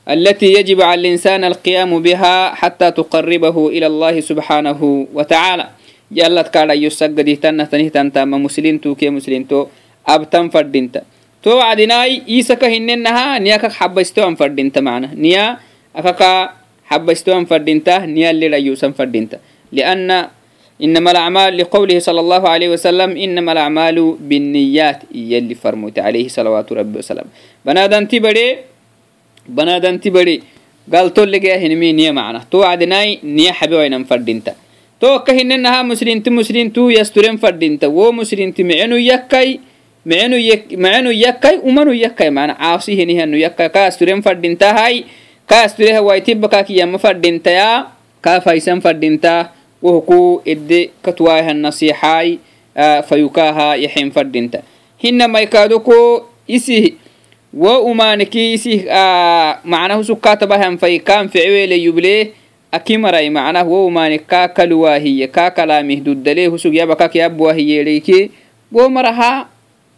التي 0.10 0.54
يجب 0.54 0.82
على 0.82 1.02
الإنسان 1.02 1.44
القيام 1.44 1.92
بها 2.02 2.56
حتى 2.56 2.92
تقربه 2.92 3.58
إلى 3.70 3.88
الله 3.88 4.20
سبحانه 4.20 5.08
وتعالى 5.14 5.68
يلا 6.12 6.42
كالا 6.42 6.74
يسجد 6.74 7.38
تنه 7.40 7.64
تنه 7.64 7.88
تنتام 7.88 8.32
مسلمتو 8.44 8.96
كي 8.96 9.10
مسلمتو 9.10 9.68
أبتم 10.08 10.50
فردينتا 10.50 11.02
تو 11.44 11.60
عدناي 11.60 12.22
إيسك 12.28 12.64
هننها 12.64 13.40
نياك 13.40 13.72
حبستو 13.72 14.28
أن 14.28 14.36
فردينتا 14.36 14.82
معنا 14.82 15.10
نيا 15.16 15.58
أكاكا 15.96 16.64
حبستوان 16.94 17.46
فردينته 17.46 18.06
نيال 18.06 18.40
لريوسا 18.40 18.92
فردينته 18.92 19.38
لأن 19.72 20.28
إنما 20.84 21.12
الأعمال 21.12 21.58
لقوله 21.58 22.00
صلى 22.00 22.20
الله 22.20 22.44
عليه 22.50 22.70
وسلم 22.76 23.10
إنما 23.26 23.52
الأعمال 23.52 23.98
بالنيات 24.20 25.00
يلي 25.16 25.56
فرموت 25.56 26.00
عليه 26.00 26.28
صلوات 26.28 26.68
ربي 26.72 27.00
وسلم 27.00 27.28
بنادن 27.66 28.08
تبري 28.08 28.48
بنادن 29.50 29.96
تبري 30.04 30.38
قال 30.94 31.14
تول 31.14 31.32
لقيا 31.32 31.56
هنمي 31.64 31.90
نية 31.94 32.12
معنا 32.12 32.44
تو 32.52 32.64
عدناي 32.64 33.20
نية 33.24 33.52
حبي 33.52 33.76
وين 33.76 34.04
فردينته 34.04 34.54
تو 35.02 35.20
كهننها 35.26 35.82
مسلم 35.82 36.24
مسلم 36.28 36.70
تو 36.76 36.90
يسترين 36.90 37.38
فردينته 37.38 37.88
و 37.88 38.12
مسلم 38.12 38.54
معينو 38.60 38.96
يكاي 38.96 39.60
معينو 40.06 40.38
يك 40.38 40.64
معينو 40.74 41.12
يكاي 41.26 41.56
ومنو 41.64 41.92
يكاي 41.92 42.30
معنا 42.30 42.54
عاصي 42.54 42.94
هني 43.04 43.24
هنو 43.24 43.38
يكاي 43.38 43.70
كاسترين 43.70 44.22
فردينته 44.22 44.70
هاي 44.72 45.06
kaasturiha 45.48 46.02
waitibakakiyama 46.02 46.98
fadhintaya 47.00 47.92
ka 48.24 48.40
faisan 48.42 48.80
fadhinta 48.80 49.52
wohku 49.83 50.43
edde 50.45 50.91
katuwaihan 51.03 51.57
nasixai 51.57 52.39
fayukaha 53.09 53.77
yaxen 53.77 54.11
fadhinta 54.11 54.63
hinamaikadoko 54.97 56.29
isi 56.47 56.95
wo 57.53 57.85
umaniki 57.85 58.53
isi 58.53 58.85
macnahu 59.65 60.05
sukatabahan 60.05 60.79
fai 60.79 61.01
kan 61.01 61.29
fecwele 61.29 61.77
yuble 61.77 62.33
akimarai 62.73 63.31
macnah 63.31 63.65
wo 63.65 63.87
umanik 63.87 64.27
ka 64.27 64.49
kaluwahiye 64.49 65.27
ka 65.33 65.51
kalamih 65.51 66.05
duddale 66.05 66.47
husug 66.47 66.75
yabakak 66.75 67.15
yabbuwahiyeleyki 67.15 68.31
wo 68.73 68.89
maraha 68.89 69.49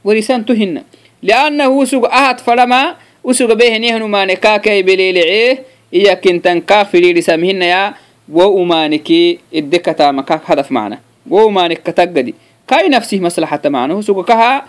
warisantu 0.04 0.54
hina 0.54 0.82
liannahu 1.22 1.78
usug 1.78 2.06
ahat 2.06 2.42
fadama 2.42 2.96
usuga 3.24 3.54
behenihn 3.54 4.02
umane 4.02 4.36
kakai 4.36 4.82
belelece 4.82 5.64
iyakintan 5.92 6.62
ka 6.62 6.84
fidirisamhinaya 6.84 7.94
wo 8.29 8.49
umaniki 8.57 9.39
idekatama 9.51 10.23
kak 10.25 10.43
hadaf 10.45 10.69
macna 10.71 10.99
wo 11.25 11.45
umanik 11.47 11.83
katagadi 11.83 12.33
kai 12.65 12.89
nafsih 12.89 13.21
maslaxata 13.21 13.69
macna 13.69 13.93
husuga 13.93 14.23
kaha 14.23 14.65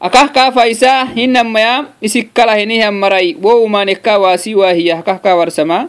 akah 0.00 0.28
ka 0.28 0.44
faisa 0.52 1.04
hinamaya 1.12 1.88
isikkala 2.00 2.56
hinihan 2.56 2.92
marai 2.92 3.34
wo 3.38 3.64
umanika 3.64 4.18
wasi 4.18 4.54
wahiya 4.54 5.00
akah 5.00 5.18
ka 5.18 5.32
warsama 5.34 5.88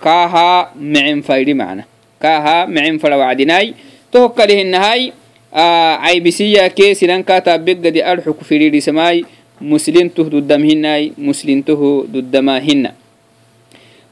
kaha 0.00 0.72
mecen 0.76 1.20
faydi 1.22 1.54
macna 1.54 1.84
kaha 2.18 2.66
mecen 2.66 2.96
fada 2.98 3.20
wacdinai 3.20 3.76
tohokkali 4.08 4.64
hinahai 4.64 5.12
caybisiya 5.52 6.66
ke 6.74 6.96
sinanka 6.98 7.38
taabegadi 7.38 8.02
adxuku 8.02 8.42
fidirisamai 8.42 9.22
مسلمته 9.60 10.24
ددم 10.28 10.62
هناي 10.70 11.12
مسلمته 11.18 12.06
ددم 12.12 12.48
هنا 12.50 12.92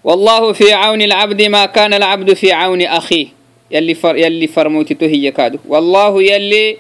والله 0.06 0.52
في 0.52 0.72
عون 0.72 1.02
العبد 1.02 1.42
ما 1.42 1.66
كان 1.66 1.94
العبد 1.94 2.32
في 2.32 2.52
عون 2.52 2.82
أخيه 2.82 3.26
يلي 3.70 3.94
فر 3.94 4.16
يلي 4.16 4.46
فرموتته 4.46 5.06
هي 5.06 5.30
كادو 5.30 5.58
والله 5.68 6.22
يلي 6.22 6.76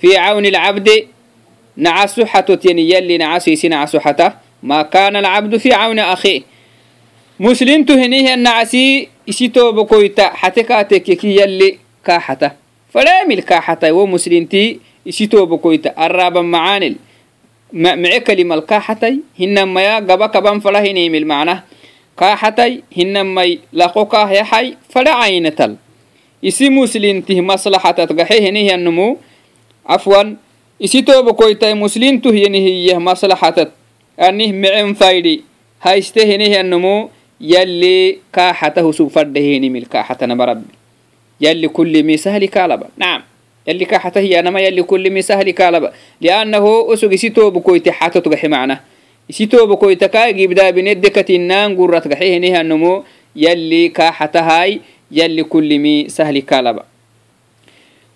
في 0.00 0.16
عون 0.16 0.46
العبد 0.46 0.88
نعسحة 1.76 2.40
تيني 2.40 2.90
يلي 2.90 3.18
نعسيس 3.18 3.64
نعسحته 3.64 4.32
ما 4.62 4.82
كان 4.82 5.16
العبد 5.16 5.56
في 5.56 5.72
عون 5.72 5.98
أخيه 5.98 6.42
مسلمته 7.40 7.94
هنيه 7.94 8.34
النعسي 8.34 9.08
إسيتو 9.28 9.72
بكويتا 9.72 10.30
حتكاتك 10.34 11.24
يلي 11.24 11.78
كاحته 12.04 12.50
فلا 12.92 13.22
يمل 13.22 13.40
كاحته 13.42 13.92
ومسلمتي 13.92 14.80
إسيتو 15.08 15.46
بكويتا 15.46 16.06
الرابا 16.06 16.40
معانل 16.42 16.96
مع 17.72 18.18
كلمة 18.18 18.54
الكاحتي 18.54 19.20
هنما 19.40 19.82
يا 19.82 19.96
قبا 19.96 20.26
كبان 20.26 20.60
فلا 20.60 20.80
هنيم 20.80 21.14
المعنى 21.14 21.62
kaaxatay 22.15 22.81
hinamai 22.91 23.59
laqokaahyaxay 23.73 24.77
fadha 24.89 25.13
caynatal 25.21 25.75
isi 26.41 26.69
muslimtih 26.69 27.41
maslaxatat 27.41 28.09
gaxehenihiyanumu 28.13 29.17
afwan 29.85 30.37
isi 30.79 31.01
toobakoytai 31.03 31.73
muslimtuh 31.73 32.33
yenihiyah 32.35 32.99
maslaxatat 32.99 33.71
anih 34.17 34.53
micen 34.53 34.95
faydi 34.95 35.43
haystehenihiyanumu 35.79 37.09
yalli 37.43 38.21
kaaxata 38.31 38.81
husug 38.81 39.11
fadhehenimil 39.11 39.85
kaaxatanama 39.85 40.45
rabbi. 40.45 40.71
Yalli 41.39 41.67
kulimi 41.69 42.17
sahli 42.17 42.47
kaalaba. 42.47 42.87
Nacam 42.97 43.27
yalli 43.67 43.85
kaaxata 43.85 44.19
hiyanama 44.23 44.61
yalli 44.61 44.83
kulimi 44.83 45.23
sahli 45.23 45.53
kaalaba. 45.53 45.91
Liannahu 46.21 46.87
usug 46.93 47.11
isi 47.13 47.29
toobakoyti 47.35 47.91
xatotgaxe 47.91 48.47
macnah 48.47 48.79
تغحي 49.28 49.36
معنا 49.36 49.48
سيتو 49.50 49.66
بكويت 49.66 50.04
كا 50.04 50.30
جيبدا 50.30 50.70
بندكة 50.70 51.36
النان 51.36 51.76
قرة 51.76 51.98
تغحي 51.98 52.36
هنيها 52.36 52.60
النمو 52.60 53.04
يلي 53.36 53.88
كحته 53.88 54.40
هاي 54.40 54.80
يلي 55.10 55.42
كل 55.42 55.78
مي 55.78 56.08
سهل 56.08 56.38
كالبا 56.38 56.84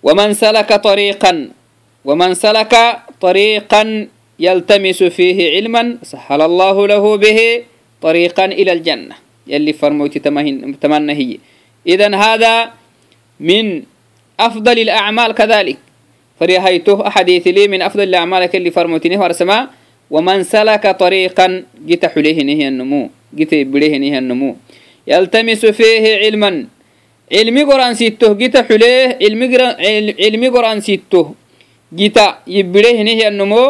ومن 0.02 0.34
سلك 0.34 0.74
طريقا 0.74 1.48
ومن 2.04 2.34
سلك 2.34 2.98
طريقا 3.20 4.08
يلتمس 4.38 5.02
فيه 5.02 5.50
علما 5.56 5.98
سهل 6.02 6.42
الله 6.42 6.86
له 6.86 7.16
به 7.16 7.62
طريقا 8.02 8.44
إلى 8.44 8.72
الجنة 8.72 9.14
يلي 9.46 9.72
فرموتي 9.72 10.18
تمنى 10.80 11.12
هي 11.12 11.38
إذا 11.86 12.16
هذا 12.16 12.70
من 13.40 13.82
أفضل 14.40 14.78
الأعمال 14.78 15.32
كذلك 15.32 15.78
فريهيته 16.40 17.06
أحاديث 17.06 17.46
لي 17.46 17.68
من 17.68 17.82
أفضل 17.82 18.02
الأعمال 18.02 18.56
اللي 18.56 18.70
فرمتني 18.70 19.16
ورسما 19.16 19.75
ومن 20.10 20.38
سلك 20.42 20.84
طريقا 21.04 21.46
جت 21.88 22.04
حليه 22.06 22.38
نهي 22.48 22.68
النمو 22.68 23.10
جت 23.38 23.52
بليه 23.72 23.96
نهي 24.02 24.18
النمو 24.18 24.50
يلتمس 25.06 25.62
فيه 25.78 26.04
علما 26.22 26.50
علمي 27.32 27.62
قرآن 27.70 27.94
سيته 27.94 28.32
جت 28.40 28.56
حليه 28.68 29.18
علمي 30.24 30.48
قرآن 30.54 30.80
سيته 30.80 31.26
جت 31.92 32.18
يبليه 32.46 32.98
نهي 33.08 33.28
النمو 33.28 33.64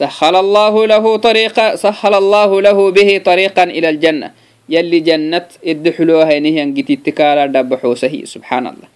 سهل 0.00 0.34
الله 0.44 0.74
له 0.92 1.04
طريقا 1.16 1.66
سهل 1.84 2.14
الله 2.22 2.50
له 2.66 2.78
به 2.90 3.10
طريقا 3.30 3.64
إلى 3.76 3.88
الجنة 3.94 4.28
يلي 4.74 5.00
جنة 5.00 5.46
الدحلوها 5.66 6.34
نهي 6.44 6.62
جت 6.76 6.90
اتكالا 6.90 7.46
دبحو 7.54 7.94
سهي 7.94 8.26
سبحان 8.34 8.64
الله 8.72 8.88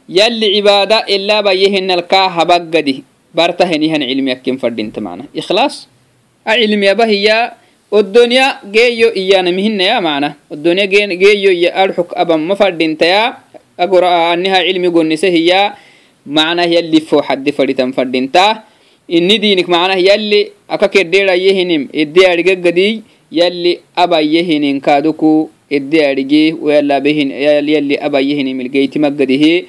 yalli 0.09 0.47
cibaada 0.55 1.05
ilabayehenalkaa 1.05 2.29
habaggadi 2.37 3.03
bartahenihan 3.35 4.01
cilmiyakken 4.01 4.57
fadhinta 4.57 5.01
mana 5.01 5.29
ikhlaas 5.33 5.85
a 6.45 6.57
cilmiyaba 6.57 7.05
hiya 7.05 7.53
oddonya 7.91 8.61
geeyo 8.65 9.13
iyana 9.13 9.51
mihinaya 9.51 10.01
mana 10.01 10.33
oddonya 10.49 10.85
geeyo 10.89 11.51
iya 11.53 11.75
adxuk 11.83 12.13
abama 12.17 12.55
fadhintaya 12.55 13.37
agora 13.77 14.33
aniha 14.33 14.65
cilmi 14.65 14.89
gonise 14.89 15.29
hiya 15.29 15.77
macnah 16.25 16.65
yalli 16.65 17.01
fooxaddi 17.05 17.51
fadhitan 17.53 17.93
fadhinta 17.93 18.65
inni 19.09 19.37
diinik 19.37 19.69
macnah 19.69 19.97
yalli 19.97 20.49
aka 20.69 20.89
kedheedhayehinim 20.89 21.89
ede 21.93 22.23
argeggadi 22.33 23.01
yalli 23.29 23.77
abayehininkaduku 23.93 25.49
arige 25.69 26.53
yalli 26.57 27.95
abayehinim 27.97 28.61
ilgeytimagadihi 28.61 29.67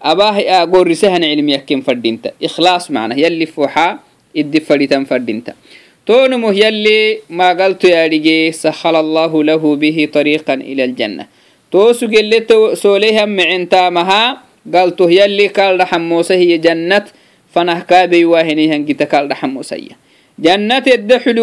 abah 0.00 0.36
gorrisahan 0.68 1.22
cilmiyakken 1.22 1.82
fadhinta. 1.82 2.32
Ikhlaas 2.40 2.90
macnah 2.90 3.16
yalli 3.16 3.46
foxa 3.46 4.00
iddi 4.34 4.60
fadhitan 4.60 5.04
fadhinta. 5.04 5.56
Toonumuh 6.04 6.52
yalli 6.52 7.20
maagalto 7.28 7.88
yaarige 7.88 8.52
sahala 8.52 8.98
allahu 9.00 9.44
lahu 9.44 9.76
bihi 9.76 10.08
طariiqan 10.08 10.60
ila 10.64 10.84
aljanna. 10.84 11.24
Toosugelle 11.70 12.44
soolehan 12.76 13.30
micentaamaha 13.30 14.42
galtoh 14.66 15.08
yalli 15.08 15.48
kaaldhaxamoosahiye 15.48 16.58
jannat 16.58 17.14
fanah 17.54 17.82
kaabey 17.86 18.24
waahenihan 18.24 18.84
gita 18.84 19.06
kaldhaxamosaya 19.06 19.96
jannat 20.38 20.86
edda 20.86 21.20
xuli 21.20 21.40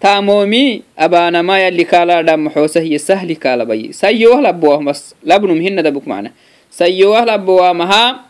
taamoomi 0.00 0.82
yali 0.96 1.62
yalli 1.64 1.84
kaaladhamaxoosahye 1.84 2.98
sahli 2.98 3.36
kaalabaye 3.36 3.92
sayyowah 3.92 4.40
labowahmas 4.42 5.14
labnum 5.26 5.60
hinadabuk 5.60 6.06
mana 6.06 6.30
sayyowah 6.70 7.26
labowamaha 7.26 8.24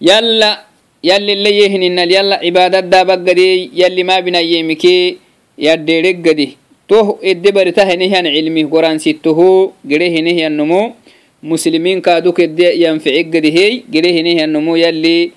yalla 0.00 0.64
yallile 1.02 1.50
yehninal 1.62 2.10
yalla 2.10 2.36
cibaadaddaabaggadey 2.44 3.70
yalli 3.72 4.04
maabinayyemike 4.04 5.16
yadhereggade 5.58 6.56
toh 6.88 7.18
ede 7.22 7.48
barita 7.52 7.86
henehyan 7.88 8.26
cilmi 8.28 8.64
goransittoho 8.68 9.72
gere 9.88 10.10
henehyannomo 10.12 10.96
muslimiinkaaduk 11.42 12.38
edde 12.38 12.76
yanficeggade 12.82 13.50
hey 13.56 13.72
gere 13.90 14.12
henehyannomo 14.12 14.76
yalli 14.76 15.32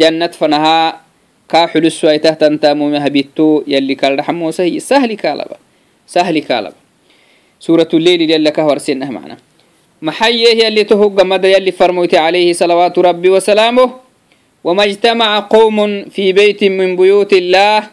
jannat 0.00 0.32
fanaha 0.38 1.05
kaa 1.46 1.66
xulusu 1.68 2.08
aitahtantamome 2.08 2.98
habitto 2.98 3.62
yali 3.66 3.96
kaldhaxamosahiy 3.96 4.80
sahli 4.80 5.16
kaalaba 5.16 5.56
sahli 6.06 6.42
kaalaba 6.42 6.76
suuratuleyli 7.58 8.24
yalla 8.32 8.50
kahwarsenah 8.52 9.10
macna 9.10 9.36
maxayeeh 10.00 10.58
yali 10.64 10.84
tohoggamada 10.84 11.48
yali 11.48 11.72
farmoyti 11.72 12.16
calayhi 12.16 12.54
salawaatu 12.54 13.02
rabbi 13.02 13.28
wasalaamuh 13.30 13.90
wama 14.64 14.86
ijtamaca 14.86 15.46
qowmun 15.48 16.10
fii 16.10 16.32
beytin 16.32 16.72
min 16.72 16.96
buyuuti 16.96 17.38
illaah 17.38 17.88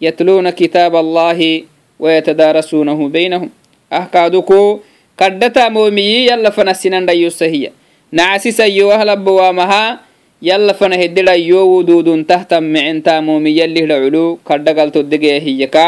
yatluuna 0.00 0.52
kitaaba 0.52 0.98
allahi 0.98 1.64
wayatadaarasuunahu 2.00 3.08
beynahum 3.08 3.48
ahkaaduku 3.90 4.82
kaddhatamoomiyi 5.16 6.26
yalla 6.26 6.50
fanasinandhayosahiya 6.50 7.70
nacasisayo 8.12 8.92
ahlabowaamahaa 8.92 9.98
yalla 10.48 10.72
fanahededa 10.78 11.34
yowo 11.34 11.82
duduntahtan 11.88 12.62
micentamomi 12.74 13.50
yallihdha 13.58 13.96
culu 14.04 14.24
kaddhagaltodegeya 14.48 15.38
hiyaka 15.46 15.84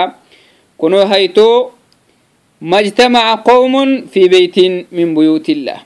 kuno 0.81 0.99
hayto 1.07 1.71
majtamaca 2.61 3.39
qawmun 3.47 4.11
fi 4.13 4.27
beytin 4.33 4.73
min 4.91 5.15
buyuti 5.15 5.53
illah 5.57 5.79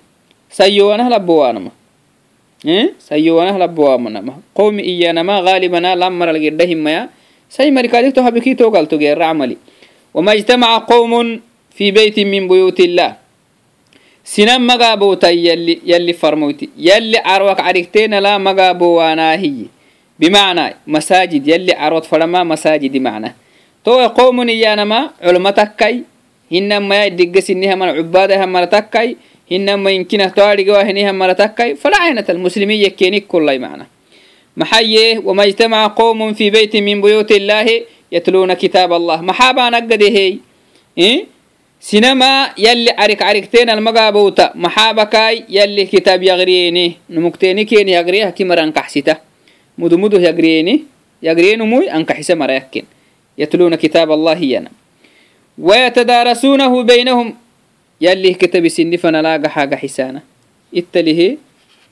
sayowanahlabowaanama 0.49 1.71
eh? 2.65 2.97
sayowanahlabowamanama 3.09 4.33
qawmi 4.57 4.83
iyanama 4.83 5.43
gaalibana 5.43 5.95
lamaralgedha 5.95 6.65
himmaya. 6.65 7.09
Say 7.53 7.69
marikadikto 7.71 8.23
habikitogaltogeracmali 8.25 9.57
wama 10.15 10.33
jtamaca 10.37 10.87
qawmun 10.89 11.41
fi 11.77 11.93
beytin 11.93 12.29
min 12.29 12.49
buyuti 12.49 12.85
illah 12.89 13.21
sinan 14.25 14.63
magaabowtai 14.63 15.45
yalli 15.85 16.15
farmoyti. 16.15 16.71
Yalli 16.79 17.19
carwak 17.23 17.59
carigteenala 17.59 18.39
magaabowaanaahiye 18.39 19.67
bimacnaa 20.19 20.75
masaajid 20.87 21.47
yalli 21.47 21.73
carwat 21.73 22.07
fadhama 22.07 22.45
masaajidi 22.45 23.01
macna 23.01 23.35
towe 23.85 24.09
qowmun 24.09 24.49
iyaanama 24.49 25.13
culma 25.25 25.53
takkay 25.53 26.03
hinamaya 26.51 27.11
diggasinihamana 27.11 27.95
cubaadahamara 27.95 28.67
takkay 28.67 29.17
hinama 29.51 29.91
inkina 29.93 30.31
toadhigawahinihama 30.31 31.35
takkay 31.35 31.75
falacaynat 31.75 32.31
almuslimiin 32.31 32.83
yakkenik 32.87 33.27
kullay 33.27 33.59
macna 33.59 33.87
maxaye 34.57 35.19
wama 35.25 35.47
ijtamaca 35.47 35.95
qowmun 35.97 36.35
fi 36.35 36.51
beyti 36.51 36.83
min 36.83 37.01
buyuti 37.01 37.35
illaahi 37.37 37.83
yatluuna 38.13 38.57
kitaab 38.57 38.93
allah. 38.93 39.23
Maxaabaanaggadehey 39.23 40.39
sinama 41.83 42.55
yalli 42.55 42.95
arik 42.95 43.19
ariktenalmagabowta 43.19 44.55
maxaabakaai 44.55 45.51
yalli 45.51 45.91
kitaab 45.91 46.23
yagriyeni 46.23 47.03
numukteni 47.11 47.67
keni 47.67 47.99
yagriyah 47.99 48.31
kimar 48.31 48.63
ankaxsita 48.63 49.19
mudumuduh 49.75 50.23
yagriyeni 50.23 50.87
yagriyeenumuy 51.19 51.91
ankaxisa 51.91 52.39
marayakken 52.39 52.87
yatluuna 53.35 53.75
kitaab 53.75 54.15
allahi 54.15 54.55
yana. 54.55 54.71
Wayatadaarasuunahu 55.59 56.87
baynahum. 56.87 57.35
Yallih 58.03 58.35
kitabi 58.35 58.67
sinifanalaagaxaagaxisaana 58.67 60.27
ittalihi 60.75 61.39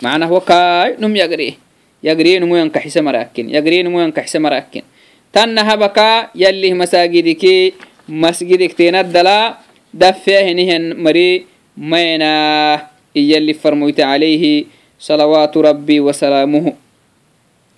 macnah 0.02 0.26
wakaai 0.26 0.98
num 0.98 1.14
yagriye 1.14 1.54
yagriyeenumuy 2.02 2.58
ankaxisa 2.58 2.98
marayakken 2.98 3.46
yagriyeenumuy 3.46 4.02
ankaxisa 4.02 4.42
marayakken 4.42 4.82
tannahabakaa 5.30 6.34
yallih 6.34 6.74
masaagidiki 6.74 7.78
masgidiktenadalaa 8.10 9.62
dafeahenihan 9.94 10.94
mari 10.94 11.46
mayanah 11.76 12.90
iyali 13.14 13.54
farmoyte 13.54 14.04
alayhi 14.04 14.66
salawaatu 14.98 15.62
rabbi 15.62 15.98
wasalaamuhu 16.00 16.76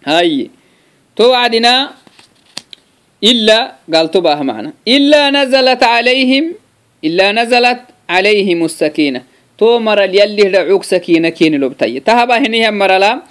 haye 0.05 0.51
to 1.15 1.31
wacdina 1.31 1.95
ila 3.21 3.79
galto 3.89 4.21
mana 4.21 4.73
ila 4.85 5.31
nazalat 5.31 5.83
alayhim 5.83 6.55
ila 7.03 7.33
nazalat 7.33 7.89
alayhim 8.09 8.67
الsakina 8.67 9.23
to 9.57 9.81
maral 9.81 10.11
yallih 10.11 10.51
dhacug 10.51 10.85
sakina 10.85 11.31
kenilobtaye 11.31 12.01
tahabahenihan 12.03 12.75
marala 12.75 13.23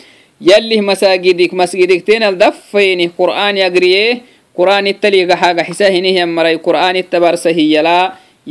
yallih 0.42 0.82
masagidik 0.82 1.54
masgidiktenal 1.54 2.34
dafayni 2.40 3.12
qur'an 3.14 3.60
yagriye 3.60 4.24
qur'an 4.56 4.88
ittaligaxaga 4.88 5.68
xisa 5.70 5.92
maray 6.26 6.58
qur'an 6.58 6.96
ittabarsa 6.96 7.52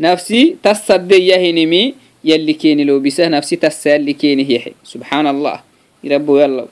نفسي 0.00 0.56
تصدي 0.62 1.26
يهنمي 1.26 1.94
يلي 2.24 2.52
كيني 2.52 2.84
لو 2.84 3.00
بسه 3.00 3.28
نفسي 3.28 3.56
تسال 3.56 4.00
اللي 4.00 4.12
كيني 4.12 4.50
هي 4.50 4.72
سبحان 4.84 5.26
الله 5.26 5.60
يربو 6.04 6.38
يلا 6.38 6.66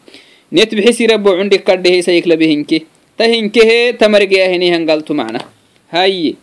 نت 0.52 0.74
بحس 0.74 1.00
يربو 1.00 1.32
عندك 1.32 1.70
قد 1.70 1.87
هي 1.87 2.02
سيك 2.02 2.28
لبهنك 2.28 2.82
تهنك 3.18 3.58
هي 3.58 3.92
تمرق 3.92 4.32
هني 4.38 4.76
هنقلت 4.76 5.12
معنا 5.12 5.40
هاي 5.90 6.34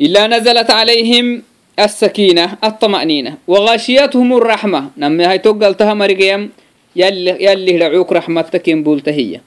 إلا 0.00 0.26
نزلت 0.26 0.70
عليهم 0.70 1.42
السكينة 1.78 2.58
الطمأنينة 2.64 3.36
وغشيتهم 3.48 4.36
الرحمة 4.36 4.90
نمي 4.98 5.24
هاي 5.24 5.38
تقلتها 5.38 5.94
مرقيم 5.94 6.50
yallihracuk 6.95 8.11
raxmattaken 8.11 8.83
bulta 8.83 9.11
hiya 9.11 9.39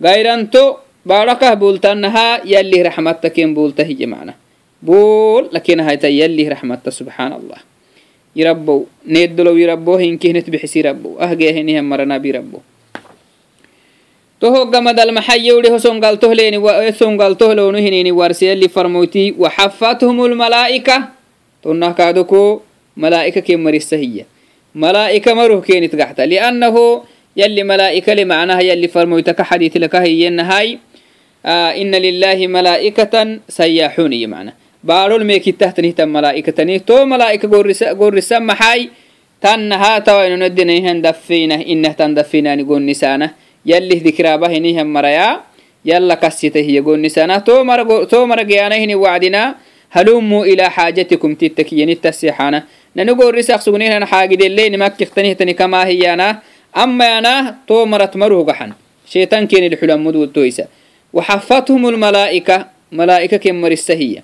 gayranto 0.00 0.80
barakah 1.04 1.56
bultanaha 1.58 2.40
yallih 2.46 2.82
raxmattaken 2.86 3.54
bulta 3.54 3.84
hiya 3.84 4.06
mana 4.06 4.34
bol 4.82 5.48
lakinahayta 5.50 6.08
yallih 6.08 6.48
raxmatta 6.54 6.90
subxaan 6.90 7.32
allah 7.38 7.60
yirabbow 8.34 8.86
needdolow 9.06 9.56
yirabbo 9.58 9.98
hinkihnet 9.98 10.46
bixis 10.50 10.76
yirabbo 10.80 11.18
ahgeehenihan 11.18 11.84
maranab 11.86 12.24
yirabbo 12.24 12.62
tohogamadal 14.42 15.12
maxayewdheho 15.14 15.78
songaltohleeni 15.78 16.58
warse 18.12 18.46
yalli 18.50 18.68
farmoyti 18.68 19.34
waxafathum 19.38 20.18
lmalaa'ika 20.30 21.14
tonnah 21.62 21.94
malaa'ika 22.96 23.42
ken 23.42 23.58
marisa 23.58 23.96
hiya 23.96 24.24
malaa'ika 24.74 25.34
maruh 25.34 25.62
keenit 25.62 25.94
gaxta 25.94 26.26
liannahu 26.26 27.06
yalli 27.38 27.62
malaa'ika 27.62 28.14
le 28.14 28.24
macnaha 28.26 28.62
yalli 28.62 28.90
farmoytaka 28.90 29.46
xadiit 29.46 29.78
laka 29.78 30.02
hiyennahay 30.02 30.78
ina 31.78 31.96
lillahi 31.98 32.50
malaa'ikatan 32.50 33.46
sayaaxuniya 33.46 34.28
macna 34.28 34.52
baarol 34.82 35.22
meekitahtanihtan 35.24 36.10
malaa'ikatani 36.10 36.82
to 36.82 37.06
malaa'ika 37.06 37.46
gorrisa 37.94 38.40
maxay 38.40 38.90
tannaha 39.40 40.00
tawainunadinaihan 40.00 41.00
daffeinah 41.04 41.60
inahtan 41.62 42.16
daffeinani 42.16 42.64
gonnisaana 42.64 43.36
yallih 43.64 44.00
dikraabahinihan 44.00 44.88
maraya 44.88 45.44
yalla 45.84 46.16
kasita 46.16 46.58
hiya 46.64 46.80
gonnisaana 46.80 47.44
to 47.44 47.60
mara 47.64 48.44
geyanahini 48.44 48.96
wacdina 48.96 49.60
halumuu 49.94 50.44
ilaa 50.44 50.70
xaajatikum 50.76 51.36
tittakiyanittaseexana 51.36 52.62
nanagorisaaqsugnihnan 52.94 54.06
xaagideleenimakkiqtanihtani 54.12 55.54
kamaahiyana 55.54 56.26
amayana 56.72 57.32
too 57.66 57.86
marat 57.86 58.14
maruugaxan 58.14 58.74
shaytaankenil 59.12 59.76
xulamudwutoysa 59.80 60.64
waxafathum 61.16 61.82
lmalaa'ika 61.94 62.56
malaa'ika 62.90 63.38
ken 63.38 63.56
marisahiya 63.56 64.22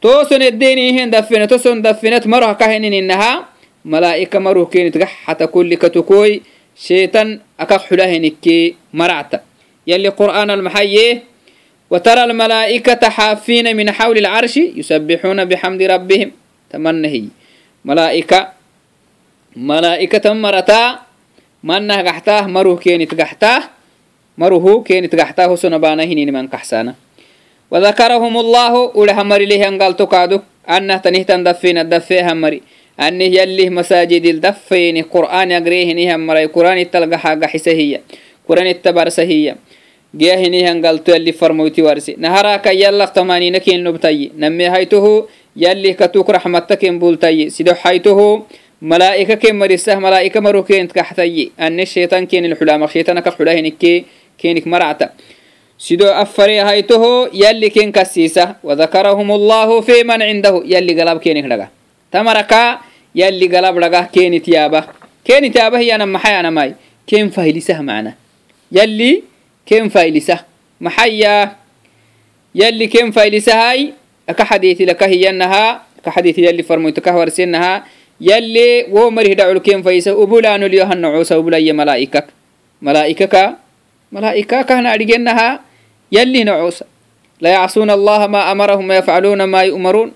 tooson 0.00 0.42
eddeeniihen 0.42 1.10
dafina 1.12 1.46
toson 1.46 1.82
dafinat 1.82 2.24
maruha 2.26 2.54
kahenininaha 2.54 3.48
malaa'ika 3.84 4.40
maruh 4.40 4.68
kenit 4.72 4.96
gaxata 4.98 5.46
kullikatukoy 5.48 6.40
shaytan 6.86 7.40
akaq 7.58 7.82
xulahenikkee 7.88 8.74
maracta 8.92 9.38
yalli 9.86 10.10
qur'aanal 10.20 10.62
maxayyee 10.62 11.22
وترى 11.89 12.23
الملائكة 12.23 13.09
حافين 13.09 13.75
من 13.75 13.91
حول 13.91 14.17
العرش 14.17 14.57
يسبحون 14.57 15.45
بحمد 15.45 15.81
ربهم 15.81 16.31
تمنهي 16.69 17.23
ملائكة 17.85 18.49
ملائكة 19.55 20.33
مرتا 20.33 20.99
منه 21.63 22.01
قحتاه 22.01 22.47
مره 22.47 22.75
كينت 22.75 23.21
قحتاه 23.21 23.63
مره 24.37 24.83
كينت 24.87 25.15
قحتاه 25.15 25.55
سنبانا 25.55 26.03
هنين 26.03 26.33
من 26.33 26.47
كحسانا 26.47 26.95
وذكرهم 27.71 28.37
الله 28.37 28.73
ولهمر 28.97 29.41
له 29.41 29.77
قال 29.77 29.95
تقادو 29.95 30.39
أنه 30.69 30.97
تنهتن 30.97 31.43
دفين 31.43 31.77
الدفيه 31.77 32.31
همري 32.31 32.61
أنه 32.99 33.23
يليه 33.23 33.69
مساجد 33.69 34.25
الدفين 34.25 35.03
قرآن 35.03 35.51
يقريه 35.51 35.93
نهم 35.93 36.19
مري 36.27 36.45
قرآن 36.45 36.77
التلقى 36.77 37.19
حاجة 37.19 37.45
حسهية 37.45 38.01
قرآن 38.47 38.67
التبرسهية 38.67 39.55
giyahineihangalto 40.16 41.12
yali 41.12 41.32
farmoyti 41.32 41.82
warse 41.82 42.16
naharaka 42.18 42.72
yallaq 42.72 43.14
tamanina 43.14 43.60
kennobtayi 43.60 44.32
namehaytohu 44.36 45.28
katuk 45.98 46.28
raxmatta 46.28 46.76
ken 46.76 46.98
bultayi 46.98 47.50
sidohaytohu 47.50 48.46
malaa'ika 48.80 49.36
ken 49.36 49.56
marisah 49.56 50.00
malaa'ika 50.00 50.40
maru 50.40 50.64
ane 51.58 51.86
sheitan 51.86 52.26
kenil 52.26 52.56
xulamaq 52.56 52.90
sheitanaka 52.90 53.30
xulahinike 53.30 54.04
kenik 54.36 54.66
maracta 54.66 55.12
sido 55.78 56.12
afare 56.12 56.58
haytoho 56.58 57.28
yalli 57.32 57.70
ken 57.70 57.92
kasiisa 57.92 58.56
wadakarahum 58.62 59.30
allahu 59.30 59.82
fi 59.82 60.04
man 60.04 60.20
cindahu 60.20 60.64
yalli 60.64 60.94
galab 60.94 61.22
kenik 61.22 61.48
dhaga 61.48 61.70
tamaraka 62.10 62.80
yalli 63.14 63.48
galab 63.48 63.80
dhagah 63.80 64.10
kenit 64.12 64.48
yaabah 64.48 64.92
kenit 65.24 65.54
yaabah 65.54 65.80
yanam 65.80 66.10
maxayanamai 66.12 66.74
ken 67.06 67.30
fahlisah 67.30 67.80
macna 67.80 68.12
yalli 68.68 69.29
ken 69.70 69.86
failisa 69.86 70.42
maxaya 70.82 71.54
yalli 72.50 72.90
ken 72.90 73.14
failisahay 73.14 73.94
aka 74.26 74.42
xadiiti 74.42 74.82
laka 74.82 75.06
hiyanaha 75.06 75.86
aka 76.02 76.10
xadiiti 76.10 76.42
yalli 76.42 76.66
farmoyto 76.66 76.98
ka 76.98 77.14
warsenaha 77.14 77.86
yalli 78.18 78.90
wo 78.90 79.06
marih 79.14 79.38
dhacul 79.38 79.62
ken 79.62 79.78
faisa 79.86 80.10
ubulanolyo 80.18 80.82
hanacosa 80.90 81.38
ubulaye 81.38 81.70
malaa'ikak 81.70 82.34
malaa'ikaka 82.82 83.62
malaa'ika 84.10 84.66
kahna 84.66 84.90
adhigenaha 84.90 85.62
yalli 86.10 86.42
nacosa 86.42 86.90
la 87.38 87.62
yacsuuna 87.62 87.94
allaha 87.94 88.26
ma 88.26 88.50
amarahum 88.50 88.90
wayafcaluuna 88.90 89.46
ma 89.46 89.62
yu'maruun 89.70 90.10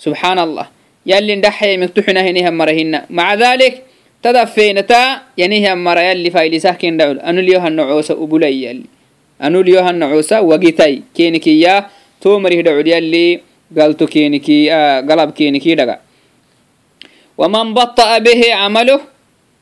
subxaan 0.00 0.40
allah 0.40 0.72
yalli 1.04 1.36
ndaxeemik 1.36 1.92
tuxinahinihan 1.92 2.56
marahina 2.56 3.04
maca 3.12 3.36
dalik 3.36 3.84
tada 4.24 4.48
feenata 4.48 5.28
yanihian 5.36 5.76
mara 5.76 6.00
yalli 6.08 6.30
faylisah 6.32 6.74
kindhaul 6.80 7.20
anulyohannacoosa 7.20 8.16
ubulay 8.16 8.54
yalli 8.64 8.88
anulyohannacoosa 9.46 10.40
wagitay 10.40 11.04
keenikiya 11.12 11.92
tomarih 12.24 12.64
dhacul 12.64 12.88
yalli 12.88 13.44
galto 13.68 14.08
keeniki 14.08 14.72
galab 15.04 15.36
keeniki 15.36 15.76
dhaga 15.76 16.00
waman 17.36 17.76
batta'a 17.76 18.16
bihi 18.24 18.48
camaluh 18.56 19.02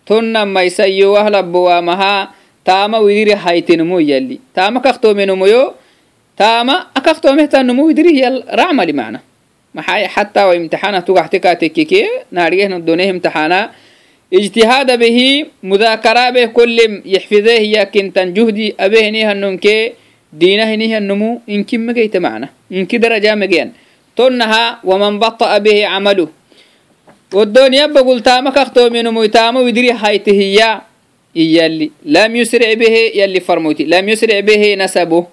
tunnan 0.06 0.46
maysayyo 0.46 1.18
wahlabbowaamahaa 1.18 2.30
taama 2.62 3.02
widiri 3.02 3.34
haytenumu 3.34 3.98
yalli 3.98 4.38
taama 4.54 4.78
kaktomenumuyo 4.78 5.74
taama 6.38 6.94
akaktomehtanumu 6.94 7.82
widiri 7.90 8.12
yal 8.22 8.46
racmali 8.46 8.92
macna 8.94 9.18
maxaa 9.74 10.06
xataa 10.14 10.46
wa 10.52 10.54
imtixaana 10.54 11.00
tugaxtikaatekkike 11.02 12.00
naadhigehna 12.30 12.78
doneh 12.88 13.08
imtixaana 13.08 13.58
اجتهاد 14.32 14.98
به 14.98 15.18
مذاكرة 15.62 16.30
به 16.30 16.44
كل 16.44 16.78
يحفظه 17.04 17.60
يكن 17.76 18.12
تنجهدي 18.12 18.74
أبه 18.80 19.08
نيها 19.08 19.32
النمك 19.32 19.92
دينه 20.32 20.74
نيها 20.74 20.98
النمو 20.98 21.40
إن 21.48 21.64
كم 21.64 21.90
جيت 21.90 22.16
معنا 22.16 22.48
إن 22.72 22.86
درجة 22.86 23.34
مجين 23.34 23.72
تنها 24.16 24.80
ومن 24.84 25.18
بطأ 25.18 25.58
به 25.58 25.86
عمله. 25.86 26.28
والدنيا 27.32 27.86
بقول 27.86 28.20
تامك 28.20 28.58
أختو 28.58 28.88
من 28.88 29.04
ميتامه 29.10 29.60
ويدري 29.60 29.94
حيته 29.94 30.32
هي. 30.32 30.80
يلي 31.36 31.90
لم 32.04 32.36
يسرع 32.36 32.74
به 32.74 32.96
يلي 33.14 33.40
فرموتي. 33.40 33.84
لم 33.84 34.08
يسرع 34.08 34.40
به 34.40 34.74
نسبه. 34.74 35.26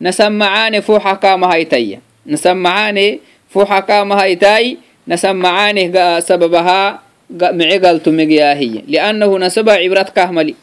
نسمعاني 0.00 0.82
فوحة 0.82 1.14
كام 1.14 1.44
هايتاي 1.44 1.98
نسمعاني 2.26 3.20
فوحة 3.50 3.80
كام 3.80 4.12
هايتاي 4.12 4.76
نسمعاني 5.08 6.20
سببها. 6.20 7.07
mece 7.30 7.78
galtumegeyahiye 7.78 8.84
liannahu 8.88 9.38
nasaba 9.38 9.76
cibrat 9.78 10.12
kah 10.14 10.32
mali. 10.32 10.56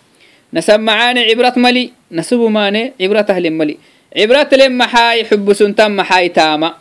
Nasab 0.54 0.82
macaane 0.82 1.28
cibrat 1.30 1.56
mali 1.58 1.94
nasabu 2.12 2.50
maane 2.50 2.94
cibrat 2.98 3.30
ahlen 3.30 3.54
mali. 3.54 3.76
Cibrat 4.16 4.50
maxaay 4.52 5.26
xubusuntan 5.30 5.92
maxaay 5.94 6.30
taama 6.30 6.78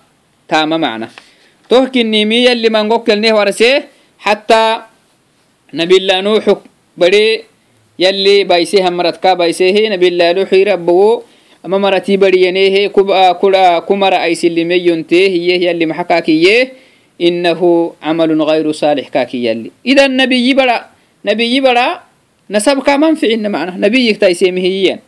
taama 0.48 0.78
macna. 0.78 1.08
Tohkinimi 1.68 2.44
yalli 2.44 2.68
mangokkelneh 2.70 3.32
warse 3.34 3.88
xataa 4.24 4.86
nabila 5.72 6.22
nuuxu 6.22 6.60
bare 6.96 7.44
yalli 7.98 8.44
baiseha 8.44 8.90
maradka 8.90 9.36
baisehe 9.36 9.88
nabila 9.88 10.32
nuuxi 10.34 10.64
rabbowo 10.64 11.24
ama 11.64 11.78
marati 11.78 12.16
badiyanehe 12.16 12.88
kumara 13.88 14.20
aisilimeyonteh 14.20 15.32
iyeh 15.32 15.60
yalli 15.62 15.86
maxakaakiyeeh 15.86 16.83
maxakakiyeh 17.13 17.43
inahu 17.43 17.95
camalun 17.99 18.41
gayru 18.47 18.71
saalix 18.73 19.11
kaki 19.11 19.43
yalli 19.43 19.71
idan 19.83 20.15
nabiyi 20.15 20.55
bara 20.55 20.89
nabiyi 21.23 21.59
bara 21.61 22.03
nasabka 22.49 22.97
manficina 22.97 23.49
macna 23.51 23.75
nabiyigtaisemihiyiyan 23.77 24.99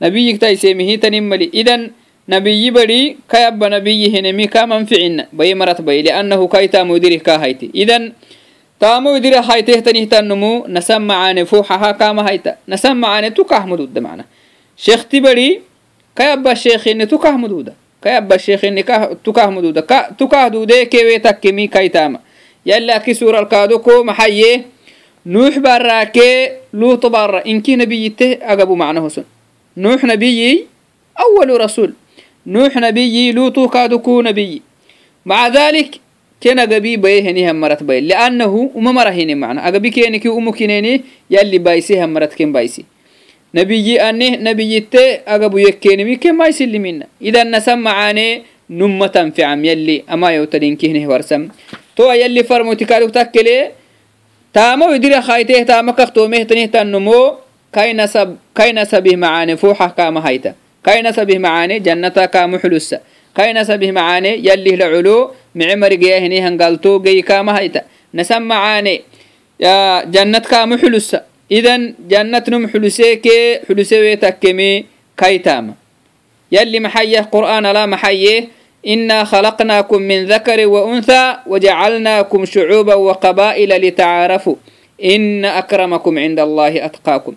nabiyigtaisemihi 0.00 1.20
mali 1.20 1.46
idan 1.52 1.92
نبي 2.28 2.70
بدي 2.70 3.16
كيب 3.28 3.64
نبي 3.64 4.18
هنمي 4.18 4.46
كامن 4.46 4.84
فعنا 4.84 5.26
بي 5.32 5.54
مرت 5.54 5.80
بي 5.80 6.02
لأنه 6.02 6.48
كي 6.48 6.66
تامو 6.66 6.96
يدري 6.96 7.18
كاهيتي 7.18 7.70
إذن 7.74 8.12
تامو 8.80 9.16
يدري 9.16 9.36
هايته 9.36 9.80
تنيه 9.80 10.04
تنمو 10.04 10.66
نسمع 10.68 11.14
عن 11.14 11.44
فوحها 11.44 11.92
كاما 11.92 12.28
هايتا 12.28 12.56
نسمع 12.68 13.08
عن 13.08 13.34
تكاه 13.34 13.66
مدود 13.66 13.98
معنا 13.98 14.24
شيخ 14.76 15.04
تبري 15.10 15.60
كيب 16.16 16.48
الشيخ 16.48 16.88
إن 16.88 17.08
تكاه 17.08 17.36
مدودة 17.36 17.74
kayaba 18.01 18.39
sheekini 18.39 18.83
tukah 19.23 19.51
mududa. 19.51 19.81
Tukah 20.17 20.49
duude 20.49 20.85
kewe 20.85 21.19
takkimi 21.19 21.67
kaitama 21.67 22.19
yali 22.65 22.91
aki 22.91 23.15
suralkaadoko 23.15 24.03
maxaye 24.03 24.63
nuux 25.25 25.59
baraakee 25.59 26.51
luuto 26.73 27.09
bara 27.09 27.43
inki 27.43 27.75
nabiyitte 27.75 28.39
agabu 28.47 28.75
macnahosun 28.75 29.23
nuux 29.77 30.03
nabiyi 30.03 30.67
awalu 31.15 31.57
rasuul 31.57 31.91
nuux 32.45 32.75
nabiyi 32.75 33.31
luutu 33.33 33.69
kaaduku 33.69 34.21
nabiyi 34.21 34.61
maca 35.25 35.49
dalik 35.53 35.99
ken 36.39 36.59
agabi 36.59 36.97
baye 36.97 37.21
henihan 37.21 37.55
marat 37.57 37.83
baye. 37.83 38.01
Liannahu 38.01 38.71
uma 38.75 38.93
mara 38.93 39.11
hini 39.11 39.35
macna 39.35 39.63
agabi 39.63 39.91
keniki 39.91 40.29
umukineni 40.29 41.03
yali 41.29 41.59
baisi 41.59 41.95
han 41.95 42.11
marat 42.11 42.35
ken 42.35 42.51
baisi 42.53 42.85
نبي 43.54 44.00
أنه 44.00 44.30
نبي 44.48 44.80
تي 44.80 45.20
أقبو 45.28 45.58
يكيني 45.58 46.04
مي 46.04 46.16
كين 46.16 46.38
بايسي 46.38 46.64
اللي 46.64 46.78
منا 46.78 47.06
إذا 47.22 47.44
نسمع 47.44 47.74
معاني 47.74 48.42
نمة 48.70 49.32
في 49.36 49.42
عم 49.44 49.64
يلي 49.64 50.04
أما 50.12 50.30
يوتلين 50.30 50.76
كينه 50.76 51.08
ورسم 51.10 51.48
تو 51.96 52.12
يلي 52.12 52.42
فرمو 52.44 52.72
تكادو 52.72 53.08
تكلي 53.08 53.70
تاما 54.54 54.94
يدري 54.94 55.20
خايته 55.22 55.62
تاما 55.62 55.92
كختومه 55.92 56.42
تنه 56.42 56.66
تنمو 56.66 57.36
كاي 57.72 57.92
نسب 57.92 58.36
كاي 58.56 58.72
نسبه 58.72 59.16
معاني 59.16 59.56
فوحة 59.56 59.88
كاما 59.96 60.20
هايته 60.26 60.52
كاي 60.84 61.02
نسبه 61.02 61.38
معاني 61.38 61.78
جنتا 61.78 62.24
كام 62.26 62.58
حلوسا 62.58 63.00
كاي 63.36 63.52
نسبه 63.52 63.90
معاني 63.90 64.32
يلي 64.48 64.76
لعلو 64.76 65.30
معمر 65.54 65.92
جيه 65.94 66.18
هني 66.18 66.40
هنقلتو 66.40 67.00
جي 67.04 67.22
كام 67.22 67.48
هيتا 67.50 67.82
نسم 68.14 68.42
معاني 68.42 69.02
يا 69.60 70.04
جنة 70.04 70.38
كام 70.38 70.78
حلوسا 70.78 71.20
إذن 71.52 71.94
جنة 72.08 72.44
نم 72.48 72.68
حلوسيك 72.68 73.28
حلوسي 73.68 74.16
تكمي 74.16 74.84
كاي 75.16 75.38
تام 75.38 75.74
يلي 76.52 76.80
محيه 76.80 77.20
قرآن 77.20 77.66
لا 77.66 77.86
محيه 77.86 78.48
إنا 78.86 79.24
خلقناكم 79.24 80.02
من 80.02 80.26
ذكر 80.26 80.66
وأنثى 80.66 81.36
وجعلناكم 81.46 82.44
شعوبا 82.44 82.94
وقبائل 82.94 83.68
لتعارفوا 83.68 84.56
إن 85.04 85.44
أكرمكم 85.44 86.18
عند 86.18 86.40
الله 86.40 86.84
أتقاكم 86.84 87.34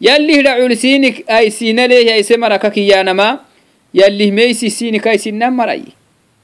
يلي 0.00 0.40
هدعول 0.40 0.76
سينك 0.76 1.30
أي 1.30 1.50
سينا 1.50 1.86
ليه 1.86 2.14
أي 2.14 2.22
سمرك 2.22 2.72
كيانما 2.72 3.38
يلي 3.94 4.30
ميسي 4.30 4.70
سينك 4.70 5.08
أي 5.08 5.18
سينا 5.18 5.50
مرأي 5.50 5.84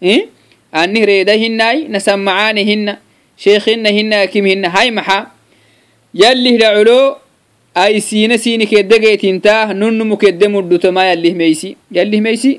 إيه؟ 0.03 0.27
أني 0.75 1.05
ريدا 1.05 1.35
هناي 1.35 1.87
نسمعاني 1.89 2.75
هن 2.75 2.97
شيخنا 3.37 3.91
هن 3.91 4.25
كم 4.25 4.47
هن 4.47 4.65
هاي 4.65 4.91
محا 4.91 5.27
yallihda 6.16 6.72
culo 6.80 7.20
ay 7.76 8.00
siina 8.00 8.40
siini 8.40 8.66
keddegeytintaah 8.72 9.76
nunnumu 9.76 10.16
kedde 10.16 10.48
muddhutoma 10.48 11.12
yallihmeysi 11.12 11.76
yallihmeysi 11.92 12.52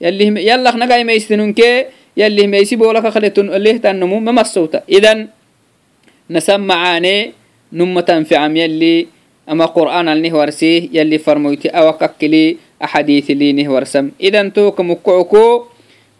yallak 0.00 0.76
nagaymeysinunke 0.78 1.90
yallihmeysi 2.16 2.78
boolakakalehlehtannomu 2.78 4.20
mamassowta. 4.20 4.86
Idan 4.86 5.28
nasan 6.30 6.62
macaane 6.62 7.34
numma 7.72 8.02
tanficam 8.02 8.54
yalli 8.56 9.08
ama 9.46 9.66
qur'aan 9.68 10.08
alnih 10.08 10.32
warsih 10.32 10.88
yalli 10.92 11.18
farmoyti 11.18 11.70
awakakkili 11.70 12.58
axadiitilinih 12.80 13.66
warsam 13.66 14.10
idan 14.18 14.50
tohuka 14.50 14.82
mukkucuko 14.82 15.70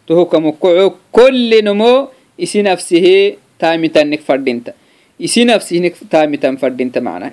tohuka 0.06 0.40
mukkucu 0.40 0.94
kulli 1.12 1.62
nomo 1.62 2.10
isi 2.38 2.62
nafsihi 2.62 3.38
taamitanik 3.58 4.22
fadhinta 4.22 4.72
isi 5.20 5.44
nafsihinik 5.48 5.96
taamitan 6.12 6.56
fadhinta 6.60 7.00
macnah 7.00 7.32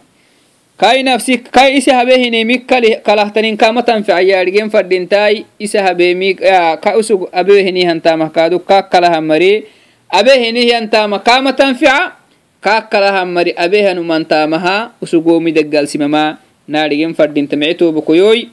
kai 0.80 1.04
nafsi 1.06 1.38
kai 1.44 1.78
isa 1.78 1.94
habehinemi 2.00 2.66
kalahtanin 3.06 3.54
kamatan 3.60 4.02
ficayaahigen 4.02 4.74
fadhintai 4.74 5.46
isa 5.62 5.84
habemi 5.86 6.34
ka 6.82 6.98
usug 6.98 7.30
abehinihantamah 7.30 8.34
kaadu 8.34 8.58
kaa 8.64 8.84
kalahamari 8.90 9.70
abehinihiyantaama 10.10 11.22
kamatan 11.22 11.78
fica 11.78 12.18
kaa 12.64 12.82
kalahamari 12.90 13.54
abehanumantaamaha 13.54 14.98
usugomidegalsimama 15.04 16.42
naadhigen 16.68 17.14
fadhinta 17.14 17.54
micitobokoyoy 17.60 18.50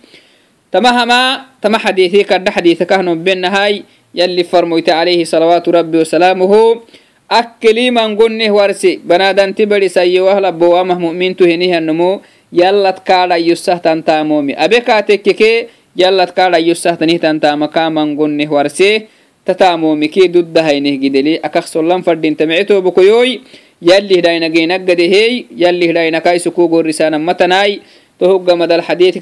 tamahamaa 0.70 1.56
tama 1.62 1.78
xadiiثi 1.78 2.24
kadha 2.28 2.52
xadiiثa 2.52 2.84
kahnobenahai 2.86 3.86
yalli 4.14 4.44
farmoyta 4.44 4.92
calayhi 4.98 5.24
salawaatu 5.26 5.72
rabbi 5.72 5.98
wasalaamuhu 6.02 6.82
akkeliman 7.30 8.18
gonneh 8.18 8.50
warsi 8.50 8.98
banadanti 8.98 9.62
badisayyowahbowamah 9.62 10.98
mumintu 10.98 11.46
henihanmo 11.46 12.22
yallad 12.50 13.06
kaadhayyosahtantamomi 13.06 14.58
abe 14.58 14.82
kaatekkeke 14.82 15.70
yallad 15.94 16.34
kaadhayyosahtanihtantaama 16.34 17.70
kaaman 17.70 18.18
gonneh 18.18 18.50
warse 18.50 19.06
tataamomi 19.44 20.08
ki 20.08 20.28
duddahayneh 20.28 20.98
gideli. 21.00 21.38
Akak 21.42 21.66
sollan 21.70 22.02
fadhinta 22.02 22.46
micetobokoyoy 22.46 23.40
yalli 23.80 24.14
hidhaynageenaggadehey 24.20 25.46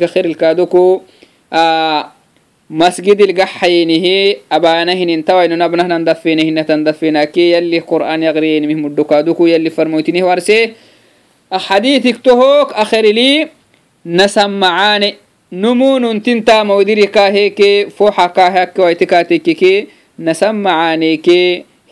khirilkaadoko 0.08 1.04
مسجد 2.70 3.20
القحينه 3.20 4.36
أبانهن 4.52 5.08
انتوين 5.08 5.58
نبنهن 5.58 6.04
دفينهن 6.04 6.66
تندفينا 6.66 7.24
كي 7.24 7.52
يلي 7.52 7.78
قرآن 7.78 8.22
يغرين 8.22 8.68
مهم 8.68 8.86
الدكادوكو 8.86 9.46
يلي 9.46 9.70
فرموتينه 9.70 10.22
وارسي. 10.26 10.72
أحاديث 11.52 12.06
اكتهوك 12.06 12.72
أخر 12.72 13.00
لي. 13.00 13.48
نسمعان. 14.06 15.12
نمون 15.52 16.22
تنتا 16.22 16.62
موديري 16.62 17.06
كاهيك. 17.06 17.88
فوحا 17.88 18.26
كاهيك 18.26 18.78
ويتكاتيكي 18.78 19.86
نسمعانيك 20.18 21.28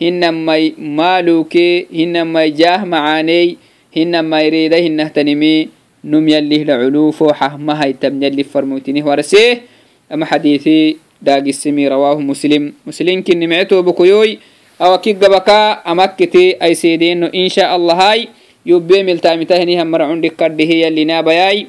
هنما 0.01 0.71
مالوك. 0.77 1.57
هنما 1.93 2.47
جاه 2.47 2.85
معاني 2.85 3.57
هنما 3.97 4.41
يريده 4.41 4.79
هنه 4.79 5.07
تنمي 5.07 5.67
نم 6.05 6.27
يلي 6.29 6.61
العلو 6.61 7.11
فوحة 7.11 7.57
ما 7.57 7.83
هيتم 7.83 8.23
يلي 8.23 8.43
فرموتينه 8.43 9.07
وارسيه 9.07 9.76
أما 10.13 10.25
حديثي 10.25 10.97
داقي 11.21 11.49
السمي 11.49 11.87
رواه 11.87 12.19
مسلم. 12.19 12.73
مسلم 12.85 13.21
كن 13.21 13.49
معتو 13.49 13.81
بكيوي 13.81 14.39
أو 14.81 14.97
كي 14.97 15.13
بكا 15.13 15.71
أمكتي 15.91 16.63
أي 16.63 16.73
سيدين 16.75 17.23
إن 17.23 17.49
شاء 17.49 17.75
الله 17.75 17.93
هاي 17.93 18.27
يبي 18.65 19.03
ملتامي 19.03 19.45
تهني 19.45 19.81
هم 19.81 19.91
مرعون 19.91 20.21
لقرده 20.21 20.63
هي 20.63 20.87
اللي 20.87 21.05
نابياي. 21.05 21.67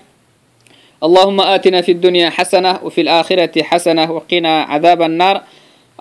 اللهم 1.03 1.41
آتنا 1.41 1.81
في 1.81 1.93
الدنيا 1.93 2.31
حسنة 2.31 2.79
وفي 2.83 3.01
الآخرة 3.01 3.63
حسنة 3.63 4.13
وقنا 4.13 4.63
عذاب 4.63 5.03
النار. 5.03 5.43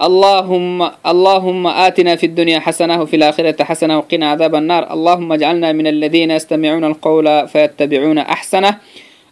اللهم 0.01 0.89
اللهم 1.05 1.67
آتنا 1.67 2.15
في 2.15 2.25
الدنيا 2.25 2.59
حسنة 2.59 3.01
وفي 3.01 3.15
الآخرة 3.15 3.63
حسنة 3.63 3.97
وقنا 3.97 4.29
عذاب 4.29 4.55
النار. 4.55 4.93
اللهم 4.93 5.33
اجعلنا 5.33 5.71
من 5.71 5.87
الذين 5.87 6.31
يستمعون 6.31 6.83
القول 6.83 7.47
فيتبعون 7.47 8.17
أحسنه. 8.17 8.77